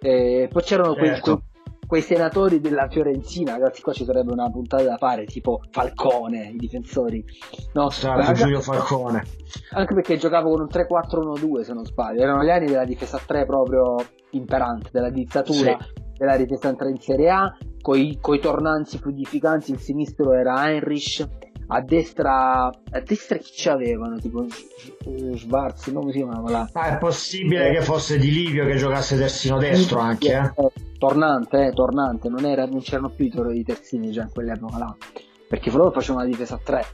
[0.00, 1.22] E poi c'erano certo.
[1.22, 1.51] quei,
[1.92, 6.56] quei senatori della Fiorentina, ragazzi, qua ci sarebbe una puntata da fare, tipo Falcone, i
[6.56, 7.22] difensori.
[7.74, 9.22] No, Salve Giulio Falcone.
[9.72, 12.22] Anche perché giocavo con un 3-4-1-2, se non sbaglio.
[12.22, 13.96] Erano gli anni della difesa 3 proprio
[14.30, 16.02] imperante, della dittatura sì.
[16.16, 21.28] della difesa 3 in Serie A, coi, coi tornanti fluidificanti, il sinistro era Heinrich,
[21.74, 24.44] a destra a destra chi ci avevano tipo
[25.34, 27.74] Schwarz come si chiamava là ah, è possibile eh.
[27.74, 30.70] che fosse Di Livio che giocasse terzino destro anche eh?
[30.98, 34.96] tornante eh, tornante non, era, non c'erano più i terzini già in quell'epoca là
[35.48, 36.84] perché loro facevano una difesa a tre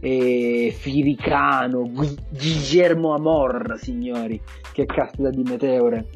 [0.00, 4.40] e Firicano Guillermo Amor signori
[4.72, 6.06] che caspita di meteore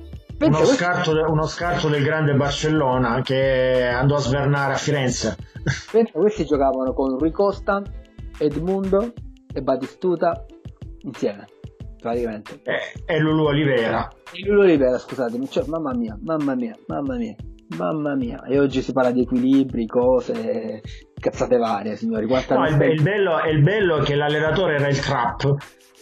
[0.41, 0.75] uno, questo...
[0.75, 5.37] scarto, uno scarto del grande Barcellona che andò a svernare a Firenze
[5.91, 7.83] Pensa, questi giocavano con Rui Costa
[8.43, 9.13] Edmundo
[9.55, 10.45] e Batistuta
[11.03, 11.47] insieme,
[12.01, 12.61] praticamente.
[12.65, 14.09] E, e Lulu Olivera.
[14.33, 17.37] E Lulu Olivera, scusatemi, cioè, mamma mia, mamma mia, mamma mia.
[17.77, 20.83] Mamma mia, e oggi si parla di equilibri, cose,
[21.19, 22.27] cazzate varie, signori.
[22.27, 25.57] No, il, il, bello, il bello è che l'allenatore era il Trap,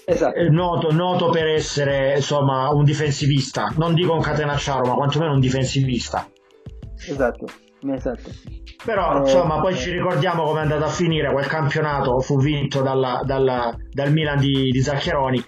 [0.04, 0.50] esatto.
[0.50, 6.28] noto, noto, per essere insomma un difensivista, non dico un catenacciaro, ma quantomeno un difensivista.
[7.06, 7.46] Esatto,
[7.86, 8.30] esatto.
[8.84, 12.80] Però eh, insomma poi ci ricordiamo come è andato a finire quel campionato, fu vinto
[12.82, 15.44] dalla, dalla, dal Milan di, di Zaccheroni,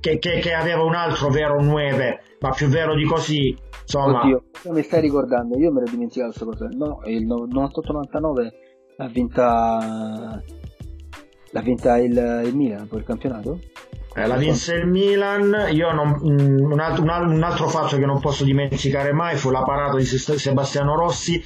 [0.00, 3.56] che, che, che, aveva un altro vero 9, ma più vero di così.
[3.82, 5.58] Insomma, Oddio, mi stai ricordando?
[5.58, 6.68] Io me l'ho dimenticato questa cosa.
[6.72, 8.48] No, il 98-99
[8.96, 10.42] l'ha vinta,
[11.50, 13.58] l'ha vinta il, il Milan per il campionato?
[14.14, 15.68] Eh, la vinse il Milan.
[15.72, 19.96] Io non, un, altro, un, altro, fatto che non posso dimenticare mai fu la parata
[19.96, 21.42] di Sebastiano Rossi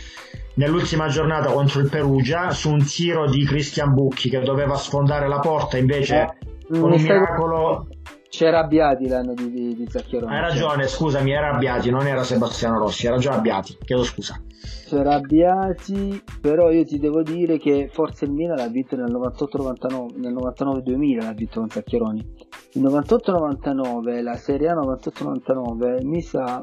[0.57, 5.39] nell'ultima giornata contro il Perugia su un tiro di Cristian Bucchi che doveva sfondare la
[5.39, 6.37] porta, invece
[6.69, 7.89] eh, con un miracolo
[8.29, 10.35] c'era Abbiati l'anno di, di, di Zaccheroni.
[10.35, 10.89] Hai ragione, c'era.
[10.89, 14.39] scusami, era Abbiati, non era Sebastiano Rossi, era già Abbiati, chiedo scusa.
[14.87, 20.19] C'era Abbiati, però io ti devo dire che forse il Milan l'ha vinto nel 98-99,
[20.19, 22.35] nel 99-2000 l'ha vinto con Zaccheroni.
[22.73, 26.61] Il 98-99, la Serie A 98-99, mi sa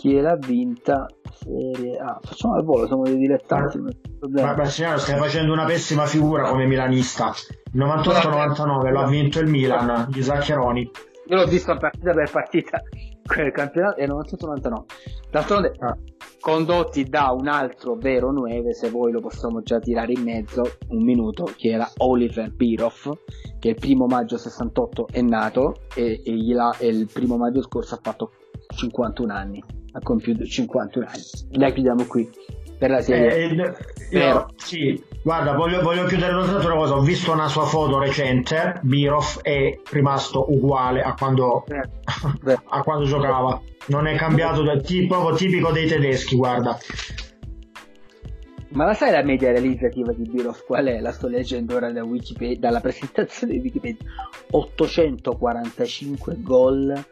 [0.00, 2.18] che l'ha vinta Serie A.
[2.22, 3.78] Facciamo al volo, siamo dei dilettanti.
[3.78, 7.32] Ma, ma signora, stai facendo una pessima figura come milanista.
[7.72, 10.90] Il 98-99 l'ha vinto il Milan di Zaccheroni.
[11.26, 12.80] Io l'ho visto partita per partita
[13.26, 14.84] quel campionato e 98-99.
[15.30, 15.96] D'altronde, ah.
[16.40, 21.04] condotti da un altro vero 9, se voi lo possiamo già tirare in mezzo, un
[21.04, 23.18] minuto, che era Oliver Birov,
[23.58, 26.32] che il primo maggio 68 è nato e, e,
[26.78, 28.32] e il primo maggio scorso ha fatto
[28.74, 29.62] 51 anni
[29.92, 31.58] ha compiuto 51 anni.
[31.58, 32.28] La chiudiamo qui
[32.78, 33.34] per la serie.
[33.34, 33.76] Eh, io,
[34.10, 36.96] io, sì, guarda, voglio, voglio chiudere una cosa.
[36.96, 38.80] Ho visto una sua foto recente.
[38.82, 41.88] Birov è rimasto uguale a quando, eh,
[42.68, 43.60] a quando giocava.
[43.86, 46.78] Non è cambiato, del tipo, proprio tipico dei tedeschi, guarda.
[48.72, 51.00] Ma la sai la media realizzativa di Birov qual è?
[51.00, 54.06] La sto leggendo ora da Wikipedia, dalla presentazione di Wikipedia.
[54.52, 57.04] 845 gol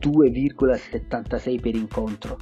[0.00, 2.36] 2,76 per incontro.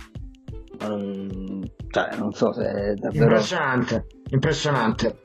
[0.83, 3.25] Um, cioè, non so se è davvero...
[3.25, 5.21] Impressionante, impressionante.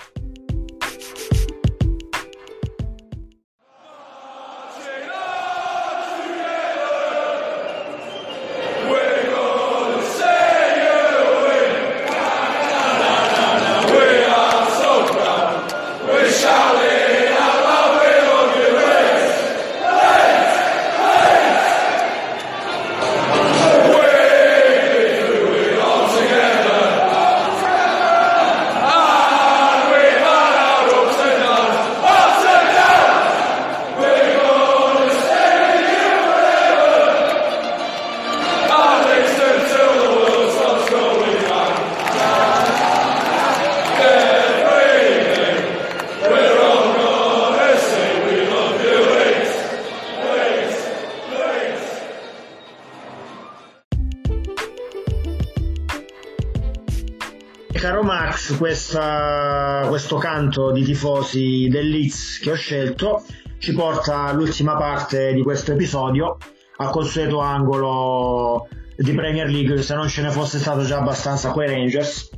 [58.58, 63.24] Questa, questo canto di tifosi del Leeds che ho scelto
[63.58, 66.38] ci porta all'ultima parte di questo episodio,
[66.78, 71.68] al consueto angolo di Premier League, se non ce ne fosse stato già abbastanza quei
[71.68, 72.30] Rangers.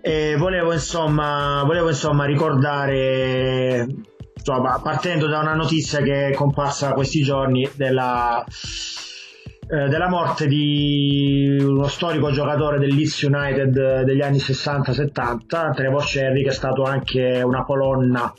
[0.00, 3.86] E volevo insomma, volevo insomma ricordare,
[4.34, 8.44] insomma, partendo da una notizia che è comparsa questi giorni della
[9.68, 16.42] eh, della morte di uno storico giocatore del Leeds United degli anni 60-70, Trevor Cherry,
[16.42, 18.32] che è stato anche una colonna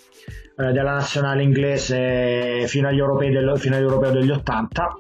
[0.55, 4.99] eh, della nazionale inglese fino agli europei, del, fino agli europei degli 80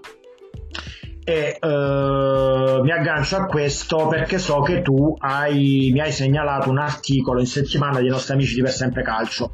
[1.25, 6.79] e uh, mi aggancio a questo perché so che tu hai, mi hai segnalato un
[6.79, 9.53] articolo in settimana dei nostri amici di Per Sempre Calcio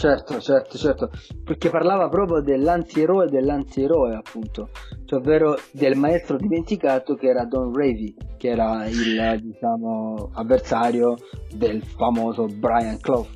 [0.00, 1.10] Certo, certo, certo,
[1.42, 4.68] perché parlava proprio dell'antieroe dell'antieroe, appunto,
[5.04, 11.16] cioè ovvero del maestro dimenticato che era Don Ravy, che era il, diciamo, avversario
[11.52, 13.26] del famoso Brian Clough.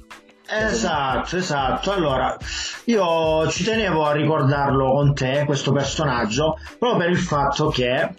[0.48, 1.90] Esatto, esatto.
[1.90, 2.36] Allora,
[2.84, 8.14] io ci tenevo a ricordarlo con te, questo personaggio, proprio per il fatto che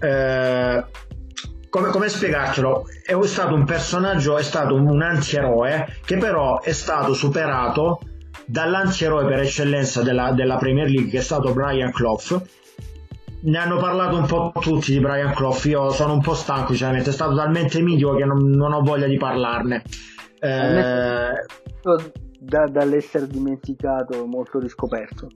[0.00, 0.84] eh,
[1.68, 2.84] come, come, spiegarcelo?
[3.04, 8.00] È stato un personaggio, è stato un antieroe che però è stato superato
[8.46, 12.42] dall'antieroe per eccellenza della, della Premier League che è stato Brian Clough.
[13.40, 17.10] Ne hanno parlato un po' tutti di Brian Clough, io sono un po' stanco, sinceramente,
[17.10, 19.82] è stato talmente mitico che non, non ho voglia di parlarne.
[20.40, 21.32] Eh...
[22.40, 25.28] Da, dall'essere dimenticato molto riscoperto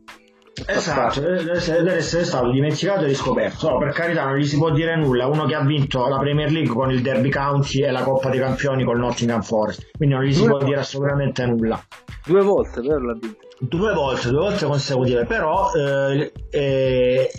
[0.66, 3.70] Esatto, deve essere, deve essere stato dimenticato e riscoperto.
[3.70, 5.26] No, per carità, non gli si può dire nulla.
[5.26, 8.38] Uno che ha vinto la Premier League con il Derby County e la Coppa dei
[8.38, 10.66] Campioni con il Nottingham Forest, quindi non gli si Due può volte.
[10.70, 11.82] dire assolutamente nulla.
[12.26, 13.36] Due volte, però l'ha vinto.
[13.60, 17.30] Due volte, due volte consecutive, però eh, eh,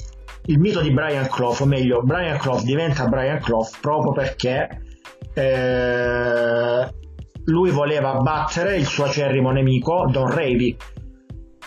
[0.46, 4.82] il mito di Brian Clough, o meglio, Brian Clough diventa Brian Clough proprio perché
[5.34, 6.94] eh,
[7.46, 10.76] lui voleva battere il suo acerrimo nemico Don Ravy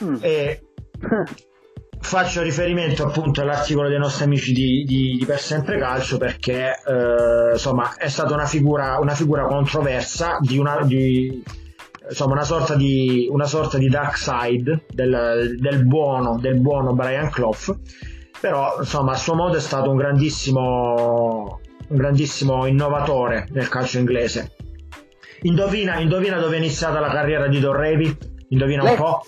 [0.04, 0.16] Mm.
[0.20, 0.60] e
[2.00, 7.52] faccio riferimento appunto all'articolo dei nostri amici di, di, di Per Sempre Calcio perché eh,
[7.52, 11.42] insomma è stata una figura, una figura controversa di una, di,
[12.08, 17.30] insomma, una sorta di una sorta di dark side del, del buono del buono Brian
[17.30, 17.78] Clough.
[18.40, 24.52] Però insomma a suo modo è stato un grandissimo un grandissimo innovatore nel calcio inglese.
[25.42, 28.16] Indovina, indovina dove è iniziata la carriera di Don Revy?
[28.48, 29.24] Indovina un Lei- po'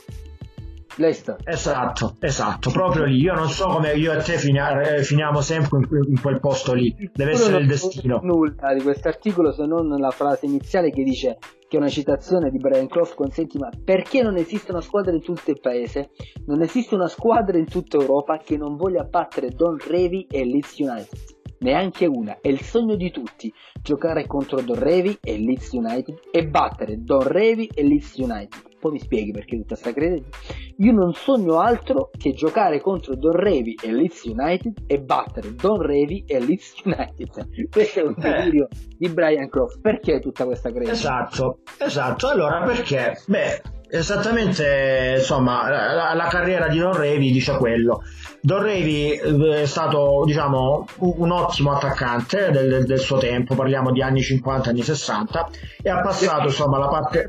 [0.99, 1.37] Leicester.
[1.45, 3.17] Esatto, esatto, proprio lì.
[3.21, 6.75] Io non so come io e te finia- eh, finiamo sempre in, in quel posto
[6.75, 6.95] lì.
[7.13, 8.21] Deve essere non il destino.
[8.23, 11.39] nulla di questo articolo se non la frase iniziale che dice
[11.69, 15.23] che è una citazione di Brian Clough consenti ma perché non esiste una squadra in
[15.23, 16.11] tutto il paese
[16.47, 20.79] non esiste una squadra in tutta Europa che non voglia battere Don Revy e Leeds
[20.79, 26.15] United neanche una è il sogno di tutti giocare contro Don Revy e Leeds United
[26.31, 30.29] e battere Don Revy e Leeds United poi mi spieghi perché tutta sta credenza
[30.77, 35.81] io non sogno altro che giocare contro Don Revy e Leeds United e battere Don
[35.83, 37.69] Revy e Leeds United.
[37.71, 38.21] Questo è un Eh.
[38.31, 39.81] delirio di Brian Croft.
[39.81, 40.93] Perché tutta questa credenza?
[40.93, 42.29] Esatto, esatto.
[42.29, 43.21] Allora perché?
[43.27, 43.61] Beh,
[43.91, 48.03] esattamente insomma la, la carriera di Don Revi dice quello.
[48.41, 53.91] Don Revi eh, è stato diciamo un, ottimo attaccante del, del- del suo tempo, parliamo
[53.91, 55.49] di anni 50, anni 60
[55.83, 57.29] e ha passato insomma la parte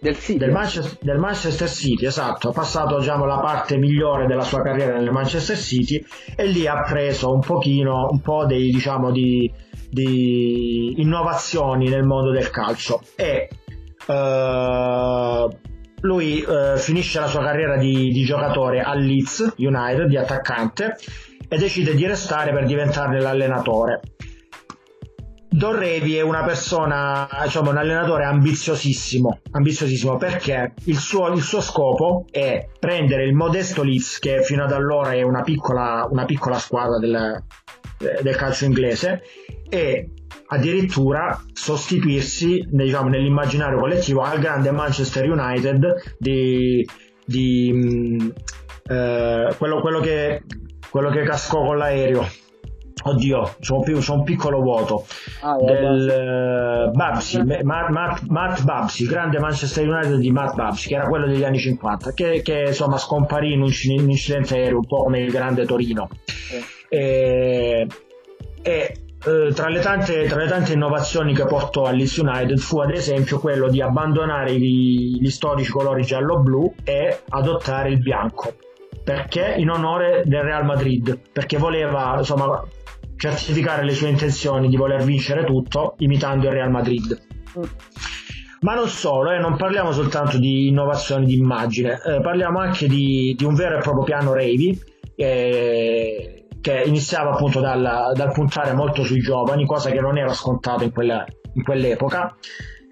[0.00, 4.62] Del del Manchester, del Manchester City, esatto, ha passato diciamo, la parte migliore della sua
[4.62, 6.04] carriera nel Manchester City
[6.36, 9.52] e lì ha preso un pochino, un po' dei, diciamo, di,
[9.90, 13.00] di innovazioni nel mondo del calcio.
[13.16, 13.48] E
[14.06, 15.48] eh,
[16.00, 20.96] lui eh, finisce la sua carriera di, di giocatore al Leeds United, di attaccante
[21.48, 24.00] e decide di restare per diventarne l'allenatore.
[25.50, 31.60] Don Revi è una persona, diciamo, un allenatore ambiziosissimo, ambiziosissimo perché il suo, il suo
[31.60, 36.58] scopo è prendere il modesto Leeds, che fino ad allora è una piccola, una piccola
[36.58, 37.42] squadra del,
[38.20, 39.22] del calcio inglese,
[39.70, 40.10] e
[40.48, 46.86] addirittura sostituirsi diciamo, nell'immaginario collettivo al grande Manchester United di,
[47.24, 48.32] di mh,
[48.86, 50.42] eh, quello, quello che,
[50.90, 52.26] quello che cascò con l'aereo.
[53.04, 55.06] Oddio, c'è un, pi- c'è un piccolo vuoto
[55.40, 60.94] Ah, del eh, Babsi, Matt, Matt, Matt Babsi, grande Manchester United di Matt Babsi, che
[60.96, 64.78] era quello degli anni 50, che, che, insomma scomparì in un, in un incidente aereo,
[64.78, 66.08] un po' come il grande Torino.
[66.88, 67.86] E,
[68.62, 68.94] e,
[69.24, 72.90] eh, tra, le tante, tra le tante innovazioni che portò al Leeds United fu ad
[72.90, 78.54] esempio quello di abbandonare i- gli storici colori giallo-blu e adottare il bianco.
[79.08, 79.54] Perché?
[79.56, 82.62] In onore del Real Madrid, perché voleva insomma
[83.16, 87.18] certificare le sue intenzioni di voler vincere tutto imitando il Real Madrid.
[88.60, 93.34] Ma non solo, eh, non parliamo soltanto di innovazioni di immagine, eh, parliamo anche di,
[93.34, 94.78] di un vero e proprio piano Revi
[95.16, 100.84] eh, che iniziava appunto dal, dal puntare molto sui giovani, cosa che non era scontata
[100.84, 102.36] in, quella- in quell'epoca.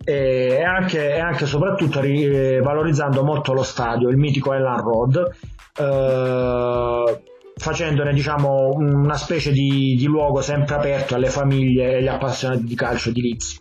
[0.03, 5.31] E anche, e anche soprattutto eh, valorizzando molto lo stadio, il mitico Elland Road,
[5.79, 7.23] eh,
[7.57, 12.75] facendone diciamo una specie di, di luogo sempre aperto alle famiglie e agli appassionati di
[12.75, 13.61] calcio di Leeds.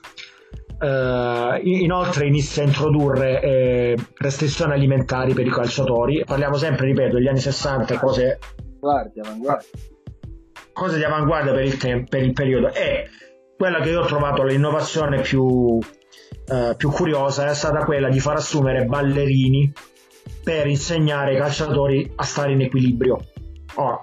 [0.78, 7.28] Eh, inoltre inizia a introdurre eh, restrizioni alimentari per i calciatori, parliamo sempre, ripeto, degli
[7.28, 8.40] anni 60, cose,
[8.80, 9.70] Guardia, avanguardia.
[10.74, 13.08] cose di avanguardia per il, tem- per il periodo e
[13.58, 15.80] quella che io ho trovato l'innovazione più,
[16.48, 19.72] eh, più curiosa è stata quella di far assumere ballerini
[20.44, 23.20] per insegnare ai calciatori a stare in equilibrio.
[23.76, 24.00] Ora,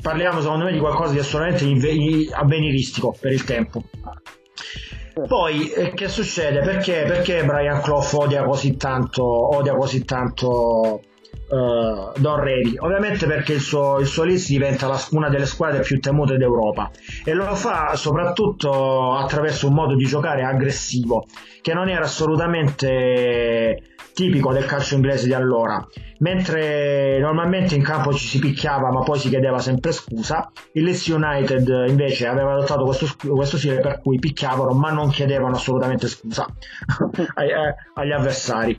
[0.00, 3.82] parliamo secondo me di qualcosa di assolutamente avveniristico per il tempo.
[5.26, 6.60] Poi eh, che succede?
[6.60, 9.24] Perché, perché Brian Clough odia così tanto,
[9.56, 11.00] odia così tanto
[11.48, 12.76] eh, Don Revy?
[12.78, 16.90] Ovviamente perché il suo, il suo Leeds diventa la- una delle squadre più temute d'Europa
[17.24, 21.26] e lo fa soprattutto attraverso un modo di giocare aggressivo
[21.62, 25.86] che non era assolutamente tipico del calcio inglese di allora.
[26.20, 31.06] Mentre normalmente in campo ci si picchiava ma poi si chiedeva sempre scusa, il Leeds
[31.08, 36.46] United invece aveva adottato questo, stile per cui picchiavano ma non chiedevano assolutamente scusa
[37.36, 38.74] eh, agli avversari.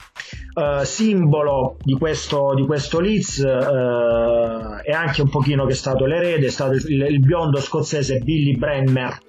[0.55, 6.05] Eh, simbolo di questo, di questo Leeds eh, è anche un pochino che è stato
[6.07, 9.19] l'erede, è stato il, il biondo scozzese Billy Brenner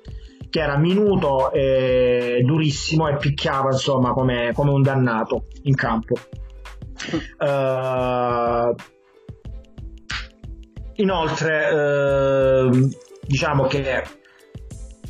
[0.51, 6.14] che era minuto e durissimo e picchiava insomma come, come un dannato in campo.
[7.38, 8.74] Uh,
[10.94, 12.88] inoltre uh,
[13.24, 14.03] diciamo che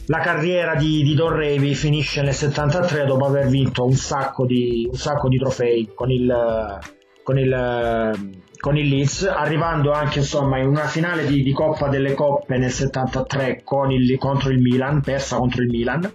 [0.06, 4.86] la carriera di, di Don Revy finisce nel 73 dopo aver vinto un sacco di,
[4.90, 6.78] un sacco di trofei con il,
[7.22, 12.14] con il, con il Leeds, arrivando anche insomma in una finale di, di Coppa delle
[12.14, 16.12] Coppe nel 73 il, contro il Milan, persa contro il Milan,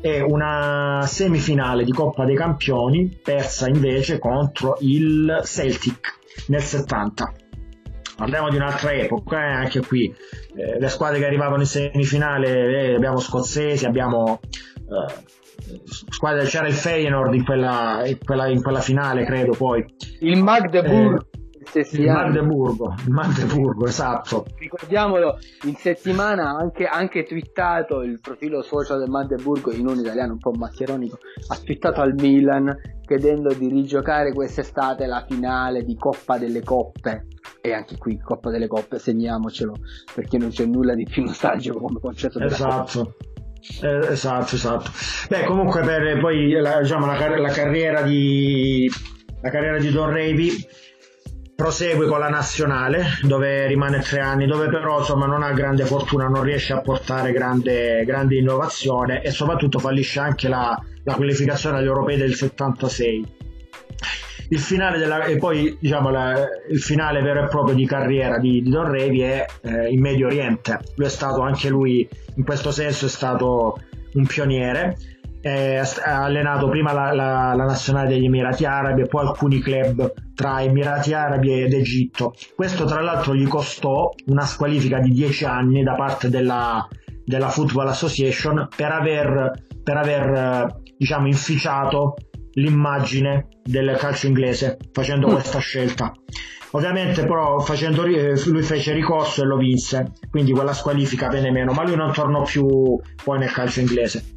[0.00, 6.18] e una semifinale di Coppa dei Campioni, persa invece contro il Celtic
[6.48, 7.32] nel 70
[8.16, 10.12] parliamo di un'altra epoca, eh, anche qui
[10.56, 15.14] eh, le squadre che arrivavano in semifinale, eh, abbiamo scozzesi, abbiamo eh,
[15.84, 19.84] squadre, c'era il Feyenoord in quella, in, quella, in quella, finale, credo poi.
[20.20, 21.26] Il Magdeburg.
[21.74, 24.46] Il Magdeburgo, il Magdeburgo, esatto.
[24.58, 30.32] Ricordiamolo, in settimana ha anche, anche twittato il profilo social del Magdeburgo in un italiano
[30.32, 32.74] un po' maccheronico, ha twittato al Milan
[33.06, 37.26] chiedendo di rigiocare quest'estate la finale di Coppa delle Coppe.
[37.60, 39.74] E anche qui Coppa delle Coppe segniamocelo
[40.14, 43.16] perché non c'è nulla di più nostalgico come concetto esatto.
[43.82, 44.90] Eh, esatto esatto.
[45.28, 48.88] Beh comunque per poi la, diciamo, la, la carriera di
[49.40, 50.50] la carriera di Don Revi
[51.56, 56.28] prosegue con la nazionale dove rimane tre anni dove però insomma non ha grande fortuna
[56.28, 61.86] non riesce a portare grande, grande innovazione e soprattutto fallisce anche la, la qualificazione agli
[61.86, 63.34] europei del 76
[64.50, 68.70] il finale della, poi diciamo la, il finale vero e proprio di carriera di, di
[68.70, 70.78] Don Revi è eh, in Medio Oriente.
[70.94, 73.80] Lui è stato anche lui in questo senso è stato
[74.12, 74.96] un pioniere
[75.46, 80.12] eh, ha allenato prima la, la, la, nazionale degli Emirati Arabi e poi alcuni club
[80.34, 85.84] tra Emirati Arabi ed Egitto questo tra l'altro gli costò una squalifica di 10 anni
[85.84, 86.86] da parte della,
[87.24, 89.52] della Football Association per aver,
[89.84, 90.66] per aver eh,
[90.98, 92.16] diciamo inficiato
[92.54, 95.30] l'immagine del calcio inglese facendo mm.
[95.30, 96.12] questa scelta.
[96.72, 101.84] Ovviamente però facendo, lui fece ricorso e lo vinse, quindi quella squalifica venne meno, ma
[101.84, 102.66] lui non tornò più
[103.24, 104.35] poi nel calcio inglese.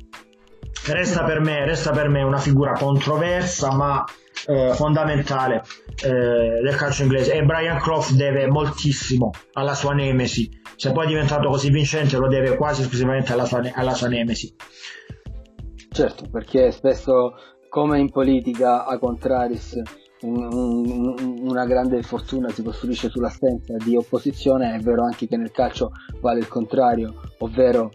[0.92, 4.04] Resta per me, resta per me una figura controversa ma
[4.48, 5.62] eh, fondamentale
[6.04, 10.50] eh, del calcio inglese e Brian Croft deve moltissimo alla sua nemesi.
[10.76, 14.56] Se poi è diventato così vincente lo deve quasi esclusivamente alla sua, alla sua nemesi.
[15.92, 17.34] Certo, perché spesso
[17.70, 19.82] come in politica a contraris
[20.22, 25.52] un, un, una grande fortuna si costruisce sull'assenza di opposizione, è vero anche che nel
[25.52, 27.92] calcio vale il contrario, ovvero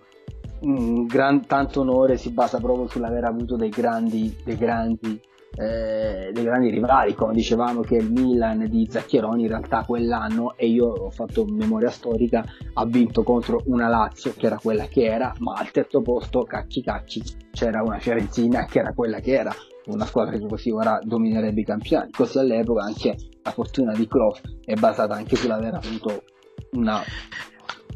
[0.64, 5.20] un gran, tanto onore si basa proprio sull'aver avuto dei grandi, dei grandi
[5.56, 10.66] eh, dei grandi rivali, come dicevamo che il Milan di Zaccheroni in realtà quell'anno, e
[10.66, 12.44] io ho fatto memoria storica,
[12.74, 16.82] ha vinto contro una Lazio che era quella che era, ma al terzo posto, cacchi
[16.82, 19.54] cacchi, c'era una Fiorentina che era quella che era,
[19.86, 22.10] una squadra che così ora dominerebbe i campionati.
[22.12, 26.24] Così all'epoca anche la fortuna di Klopp è basata anche sull'aver avuto
[26.72, 27.00] una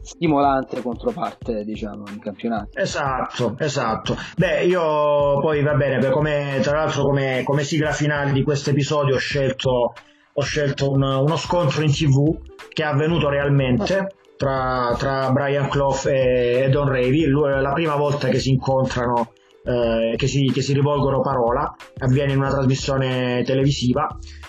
[0.08, 2.78] stimolante controparte diciamo in campionato.
[2.78, 4.16] Esatto esatto.
[4.36, 9.16] Beh io poi va bene come, tra l'altro come, come sigla finale di questo episodio
[9.16, 9.92] ho scelto,
[10.32, 12.38] ho scelto un, uno scontro in tv
[12.72, 18.28] che è avvenuto realmente tra, tra Brian Clough e, e Don Ravy la prima volta
[18.28, 19.32] che si incontrano
[19.64, 24.06] eh, che, si, che, si, rivolgono parola avviene in una trasmissione televisiva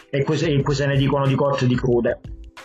[0.10, 2.20] e in cui se ne dicono di corte e di crude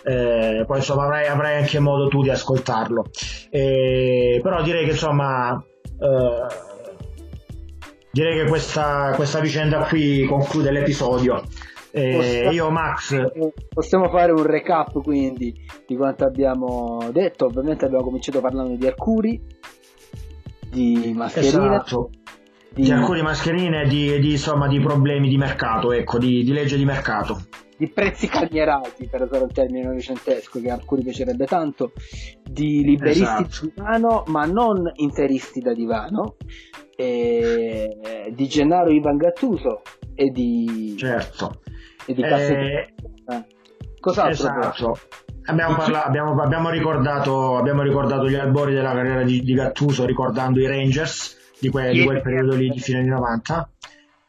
[0.05, 3.05] eh, poi insomma avrai, avrai, anche modo tu di ascoltarlo.
[3.49, 5.63] Eh, però direi che insomma
[5.99, 6.45] eh,
[8.11, 11.43] direi che questa, questa, vicenda qui conclude l'episodio.
[11.91, 13.31] Possiamo, io Max?
[13.73, 15.53] Possiamo fare un recap quindi
[15.87, 17.45] di quanto abbiamo detto.
[17.45, 19.41] Ovviamente abbiamo cominciato parlando di Arcuri
[20.69, 22.09] di mascherine esatto
[22.75, 26.51] di, di alcune mascherine e di, di, insomma, di problemi di mercato, ecco, di, di
[26.51, 27.41] legge di mercato
[27.77, 31.91] di prezzi calmierati, per usare un termine novecentesco che a alcuni piacerebbe tanto,
[32.41, 33.71] di liberisti esatto.
[33.75, 36.37] da divano, ma non interisti da divano,
[36.95, 39.81] e, di Gennaro Ivan Gattuso
[40.13, 40.95] e di...
[40.97, 41.61] Certo.
[42.05, 42.93] E di eh,
[43.99, 44.31] Cos'altro?
[44.31, 44.99] Esatto.
[45.47, 50.59] Abbiamo, parla- abbiamo, abbiamo, ricordato, abbiamo, ricordato, gli albori della carriera di, di Gattuso ricordando
[50.59, 53.69] i Rangers di, que- di quel periodo lì di fine anni 90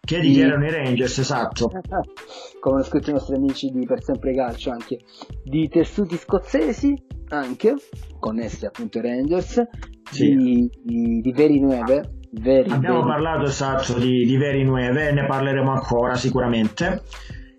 [0.01, 0.41] che di...
[0.41, 1.68] erano i Rangers, esatto.
[2.61, 5.01] Come hanno scritto i nostri amici di Per Sempre Calcio anche.
[5.43, 6.95] Di tessuti scozzesi,
[7.28, 7.74] anche,
[8.20, 9.62] connessi appunto ai Rangers.
[10.11, 10.37] Sì.
[10.37, 12.12] Di, di, di Veri Nueve.
[12.30, 13.09] Veri, Abbiamo veri.
[13.09, 17.03] parlato esatto di, di Veri Nueve, ne parleremo ancora sicuramente.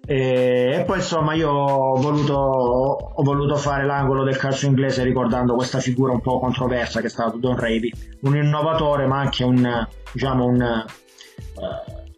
[0.09, 5.79] E, poi insomma io ho voluto, ho voluto, fare l'angolo del calcio inglese ricordando questa
[5.79, 7.91] figura un po' controversa che è stato Don Revy,
[8.21, 11.61] un innovatore ma anche un, diciamo un, uh,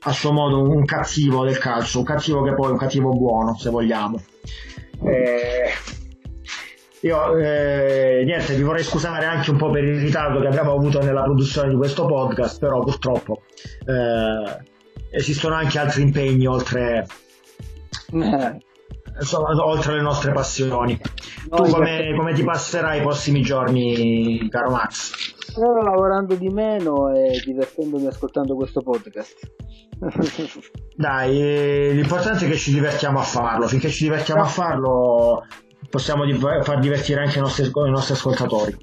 [0.02, 3.58] a suo modo un cattivo del calcio, un cattivo che poi è un cattivo buono
[3.58, 4.22] se vogliamo.
[5.02, 5.72] E,
[7.02, 11.02] io eh, niente, vi vorrei scusare anche un po' per il ritardo che abbiamo avuto
[11.02, 13.42] nella produzione di questo podcast, però purtroppo
[13.88, 14.64] eh,
[15.10, 17.28] esistono anche altri impegni oltre eh.
[19.62, 21.00] Oltre le nostre passioni.
[21.50, 25.12] No, tu come, come, ti passerai i prossimi giorni, caro Max?
[25.50, 29.52] Sto lavorando di meno e divertendomi ascoltando questo podcast.
[30.96, 33.68] Dai, l'importante è che ci divertiamo a farlo.
[33.68, 35.46] Finché ci divertiamo a farlo,
[35.90, 36.24] possiamo
[36.62, 38.78] far divertire anche i nostri, i nostri ascoltatori.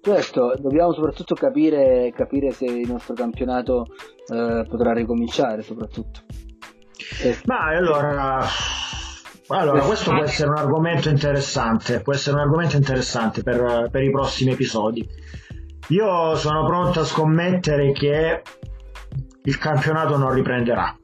[0.00, 3.86] Certo, dobbiamo soprattutto capire, capire se il nostro campionato
[4.32, 6.20] eh, potrà ricominciare, soprattutto.
[7.44, 8.44] Ma allora,
[9.48, 14.10] allora, questo può essere un argomento interessante, può essere un argomento interessante per, per, i
[14.10, 15.06] prossimi episodi.
[15.88, 18.42] Io sono pronto a scommettere che
[19.42, 20.94] il campionato non riprenderà.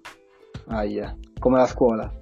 [0.66, 1.16] Ah, yeah.
[1.38, 2.12] come la scuola.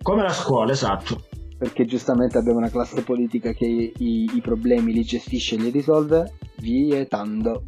[0.00, 1.24] Come la scuola, esatto.
[1.58, 6.34] Perché giustamente abbiamo una classe politica che i, i problemi li gestisce e li risolve
[6.58, 7.64] vietando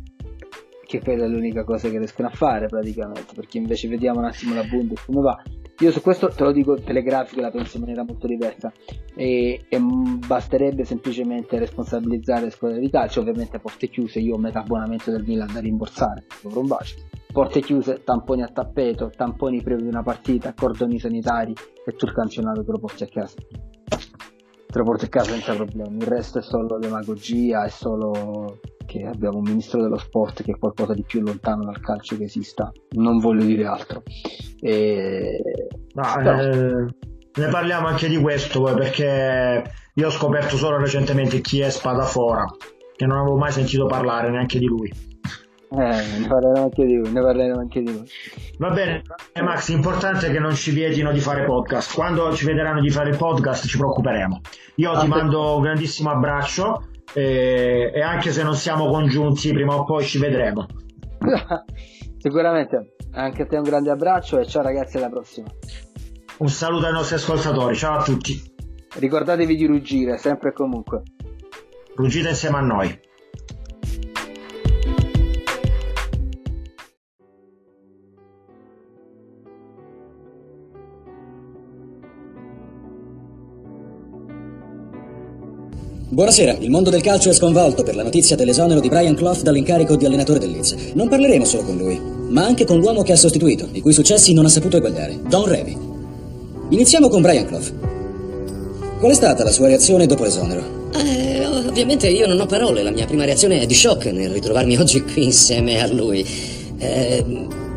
[0.91, 4.55] che quella è l'unica cosa che riescono a fare praticamente, perché invece vediamo un attimo
[4.55, 5.41] la Bundes come va.
[5.79, 8.73] Io su questo te lo dico telegrafico, la penso in maniera molto diversa
[9.15, 14.61] e, e basterebbe semplicemente responsabilizzare le scuole di calcio, ovviamente porte chiuse, io ho metà
[14.61, 16.97] abbonamento del Milan da rimborsare, un bacio.
[17.33, 21.55] Porte chiuse, tamponi a tappeto, tamponi prima di una partita, cordoni sanitari
[21.87, 23.37] e tu il campionato te lo porti a casa
[24.71, 25.97] te lo porti a casa senza problemi.
[25.99, 30.59] Il resto è solo demagogia, è solo che abbiamo un ministro dello sport che è
[30.59, 32.73] qualcosa di più lontano dal calcio che esista.
[32.91, 34.03] Non voglio dire altro.
[34.61, 35.41] E...
[35.93, 36.87] No, eh,
[37.33, 39.63] ne parliamo anche di questo perché
[39.95, 42.45] io ho scoperto solo recentemente chi è Spadafora,
[42.97, 45.10] che non avevo mai sentito parlare neanche di lui.
[45.73, 48.05] Eh, ne parleremo anche di lui, ne parleremo anche di lui.
[48.59, 49.03] Va bene,
[49.33, 51.95] eh, Max, l'importante è che non ci vietino di fare podcast.
[51.95, 54.41] Quando ci vedranno di fare podcast ci preoccuperemo.
[54.77, 59.85] Io ti mando un grandissimo abbraccio e, e, anche se non siamo congiunti, prima o
[59.85, 60.67] poi ci vedremo.
[62.19, 65.47] Sicuramente, anche a te un grande abbraccio e ciao ragazzi, alla prossima.
[66.39, 68.43] Un saluto ai nostri ascoltatori, ciao a tutti.
[68.99, 71.03] Ricordatevi di ruggire, sempre e comunque.
[71.95, 73.09] Ruggite insieme a noi.
[86.21, 89.97] Buonasera, il mondo del calcio è sconvolto per la notizia dell'esonero di Brian Clough dall'incarico
[89.97, 90.93] di allenatore del Leeds.
[90.93, 91.99] Non parleremo solo con lui,
[92.29, 95.47] ma anche con l'uomo che ha sostituito, i cui successi non ha saputo eguagliare, Don
[95.47, 95.75] Revy.
[96.69, 97.73] Iniziamo con Brian Clough.
[98.99, 100.91] Qual è stata la sua reazione dopo l'esonero?
[100.95, 104.77] Eh, ovviamente io non ho parole, la mia prima reazione è di shock nel ritrovarmi
[104.77, 106.23] oggi qui insieme a lui.
[106.77, 107.25] Eh,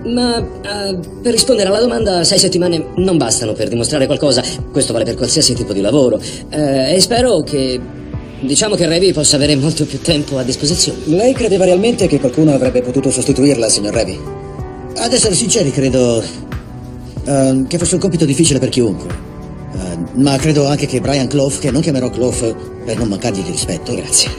[0.04, 5.06] ma uh, per rispondere alla domanda, sei settimane non bastano per dimostrare qualcosa, questo vale
[5.06, 8.02] per qualsiasi tipo di lavoro, uh, e spero che
[8.46, 11.00] Diciamo che Revi possa avere molto più tempo a disposizione.
[11.06, 14.20] Lei credeva realmente che qualcuno avrebbe potuto sostituirla, signor Revi?
[14.98, 16.22] Ad essere sinceri, credo
[17.24, 19.08] uh, che fosse un compito difficile per chiunque.
[19.72, 23.52] Uh, ma credo anche che Brian Clough, che non chiamerò Clough per non mancargli di
[23.52, 24.30] rispetto, grazie,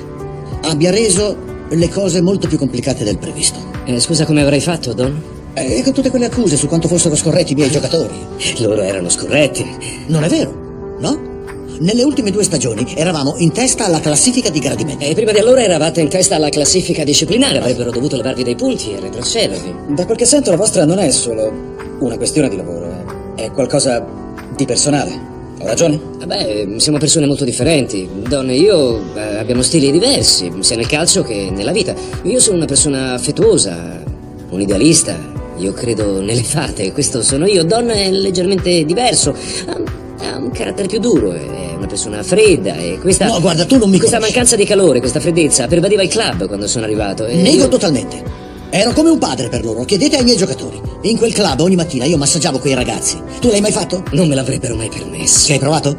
[0.64, 1.36] abbia reso
[1.70, 3.58] le cose molto più complicate del previsto.
[3.86, 5.22] Eh, scusa, come avrei fatto, Don?
[5.54, 8.14] E eh, con tutte quelle accuse su quanto fossero scorretti i miei giocatori.
[8.58, 9.64] Loro erano scorretti.
[10.08, 11.32] Non è vero, no?
[11.80, 15.04] Nelle ultime due stagioni eravamo in testa alla classifica di gradimento.
[15.04, 18.92] E prima di allora eravate in testa alla classifica disciplinare, avrebbero dovuto levarvi dei punti
[18.92, 19.94] e retrocedervi.
[19.94, 21.52] Da quel che sento la vostra non è solo
[21.98, 24.06] una questione di lavoro, è qualcosa
[24.54, 25.32] di personale.
[25.58, 26.00] Ho ragione?
[26.24, 28.08] Beh, siamo persone molto differenti.
[28.28, 31.92] Donne e io eh, abbiamo stili diversi, sia nel calcio che nella vita.
[32.22, 34.00] Io sono una persona affettuosa,
[34.48, 35.32] un idealista.
[35.58, 37.64] Io credo nelle fate, questo sono io.
[37.64, 40.02] Donna è leggermente diverso.
[40.20, 43.26] Ha un carattere più duro e una persona fredda e questa...
[43.26, 44.32] No, guarda, tu non mi Questa conosci.
[44.34, 47.34] mancanza di calore, questa freddezza, pervadeva il club quando sono arrivato e...
[47.36, 48.22] Nego totalmente.
[48.70, 50.80] Ero come un padre per loro, chiedete ai miei giocatori.
[51.02, 53.20] In quel club ogni mattina io massaggiavo quei ragazzi.
[53.40, 54.02] Tu l'hai mai fatto?
[54.12, 55.46] Non me l'avrebbero mai permesso.
[55.46, 55.96] Ci hai provato?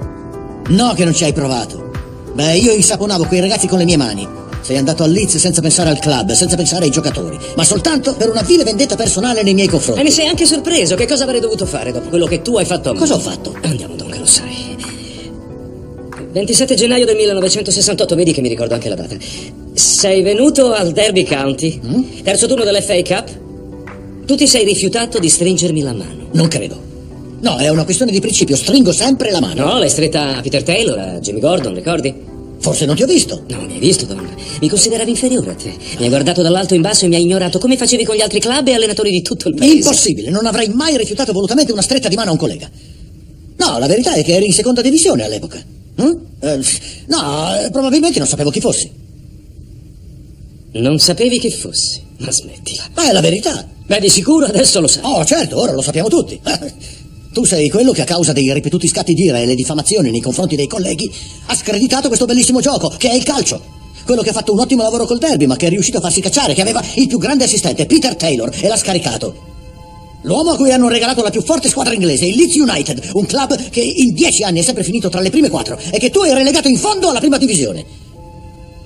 [0.70, 1.92] No che non ci hai provato.
[2.34, 4.28] Beh, io insaponavo quei ragazzi con le mie mani.
[4.62, 8.30] Sei andato al Leeds senza pensare al club, senza pensare ai giocatori, ma soltanto per
[8.32, 10.02] una vile vendetta personale nei miei confronti.
[10.02, 10.96] E mi sei anche sorpreso.
[10.96, 12.98] Che cosa avrei dovuto fare dopo quello che tu hai fatto a me?
[13.00, 13.56] Cosa ho fatto?
[13.62, 14.78] Andiamo, Don, che lo sai.
[16.32, 19.16] 27 gennaio del 1968, vedi che mi ricordo anche la data.
[19.74, 22.24] Sei venuto al Derby County, mm?
[22.24, 24.24] terzo turno dell'FA Cup.
[24.26, 26.30] Tu ti sei rifiutato di stringermi la mano.
[26.32, 26.82] Non credo.
[27.42, 29.66] No, è una questione di principio, stringo sempre la mano.
[29.66, 32.14] No, l'hai stretta a Peter Taylor, a Jimmy Gordon, ricordi?
[32.58, 33.44] Forse non ti ho visto.
[33.48, 34.28] No, mi hai visto, Don.
[34.60, 35.74] Mi consideravi inferiore a te.
[35.98, 38.40] Mi hai guardato dall'alto in basso e mi hai ignorato come facevi con gli altri
[38.40, 39.76] club e allenatori di tutto il paese.
[39.76, 42.70] Impossibile, non avrei mai rifiutato volutamente una stretta di mano a un collega.
[43.58, 45.64] No, la verità è che eri in seconda divisione all'epoca.
[45.96, 46.18] Hm?
[46.40, 46.60] Eh,
[47.08, 48.92] no, eh, probabilmente non sapevo chi fossi.
[50.74, 52.84] Non sapevi chi fossi, ma smettila.
[52.96, 53.66] Ma è la verità.
[53.86, 55.04] Beh, di sicuro adesso lo sai.
[55.06, 56.40] Oh, certo, ora lo sappiamo tutti.
[57.36, 60.56] Tu sei quello che a causa dei ripetuti scatti d'ira e le diffamazioni nei confronti
[60.56, 61.12] dei colleghi
[61.48, 63.62] ha screditato questo bellissimo gioco, che è il calcio.
[64.06, 66.22] Quello che ha fatto un ottimo lavoro col derby, ma che è riuscito a farsi
[66.22, 69.55] cacciare, che aveva il più grande assistente, Peter Taylor, e l'ha scaricato.
[70.26, 73.70] L'uomo a cui hanno regalato la più forte squadra inglese, il Leeds United, un club
[73.70, 76.34] che in dieci anni è sempre finito tra le prime quattro e che tu hai
[76.34, 77.86] relegato in fondo alla prima divisione.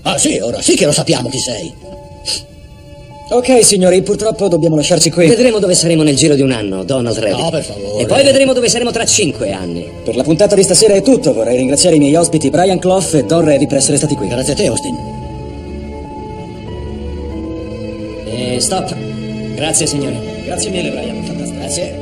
[0.01, 1.73] Ah sì, ora sì che lo sappiamo chi sei.
[3.31, 5.27] Ok, signori, purtroppo dobbiamo lasciarci qui.
[5.27, 7.41] Vedremo dove saremo nel giro di un anno, Donald Reddy.
[7.41, 8.01] No, per favore.
[8.01, 9.87] E poi vedremo dove saremo tra cinque anni.
[10.03, 11.31] Per la puntata di stasera è tutto.
[11.31, 14.27] Vorrei ringraziare i miei ospiti Brian Clough e Don Reddy per essere stati qui.
[14.27, 14.97] Grazie a te, Austin.
[18.25, 18.95] E stop.
[19.53, 20.28] Grazie, signori.
[20.49, 21.23] Grazie mille, Brian.
[21.23, 21.59] Fantastico.
[21.59, 21.98] Grazie.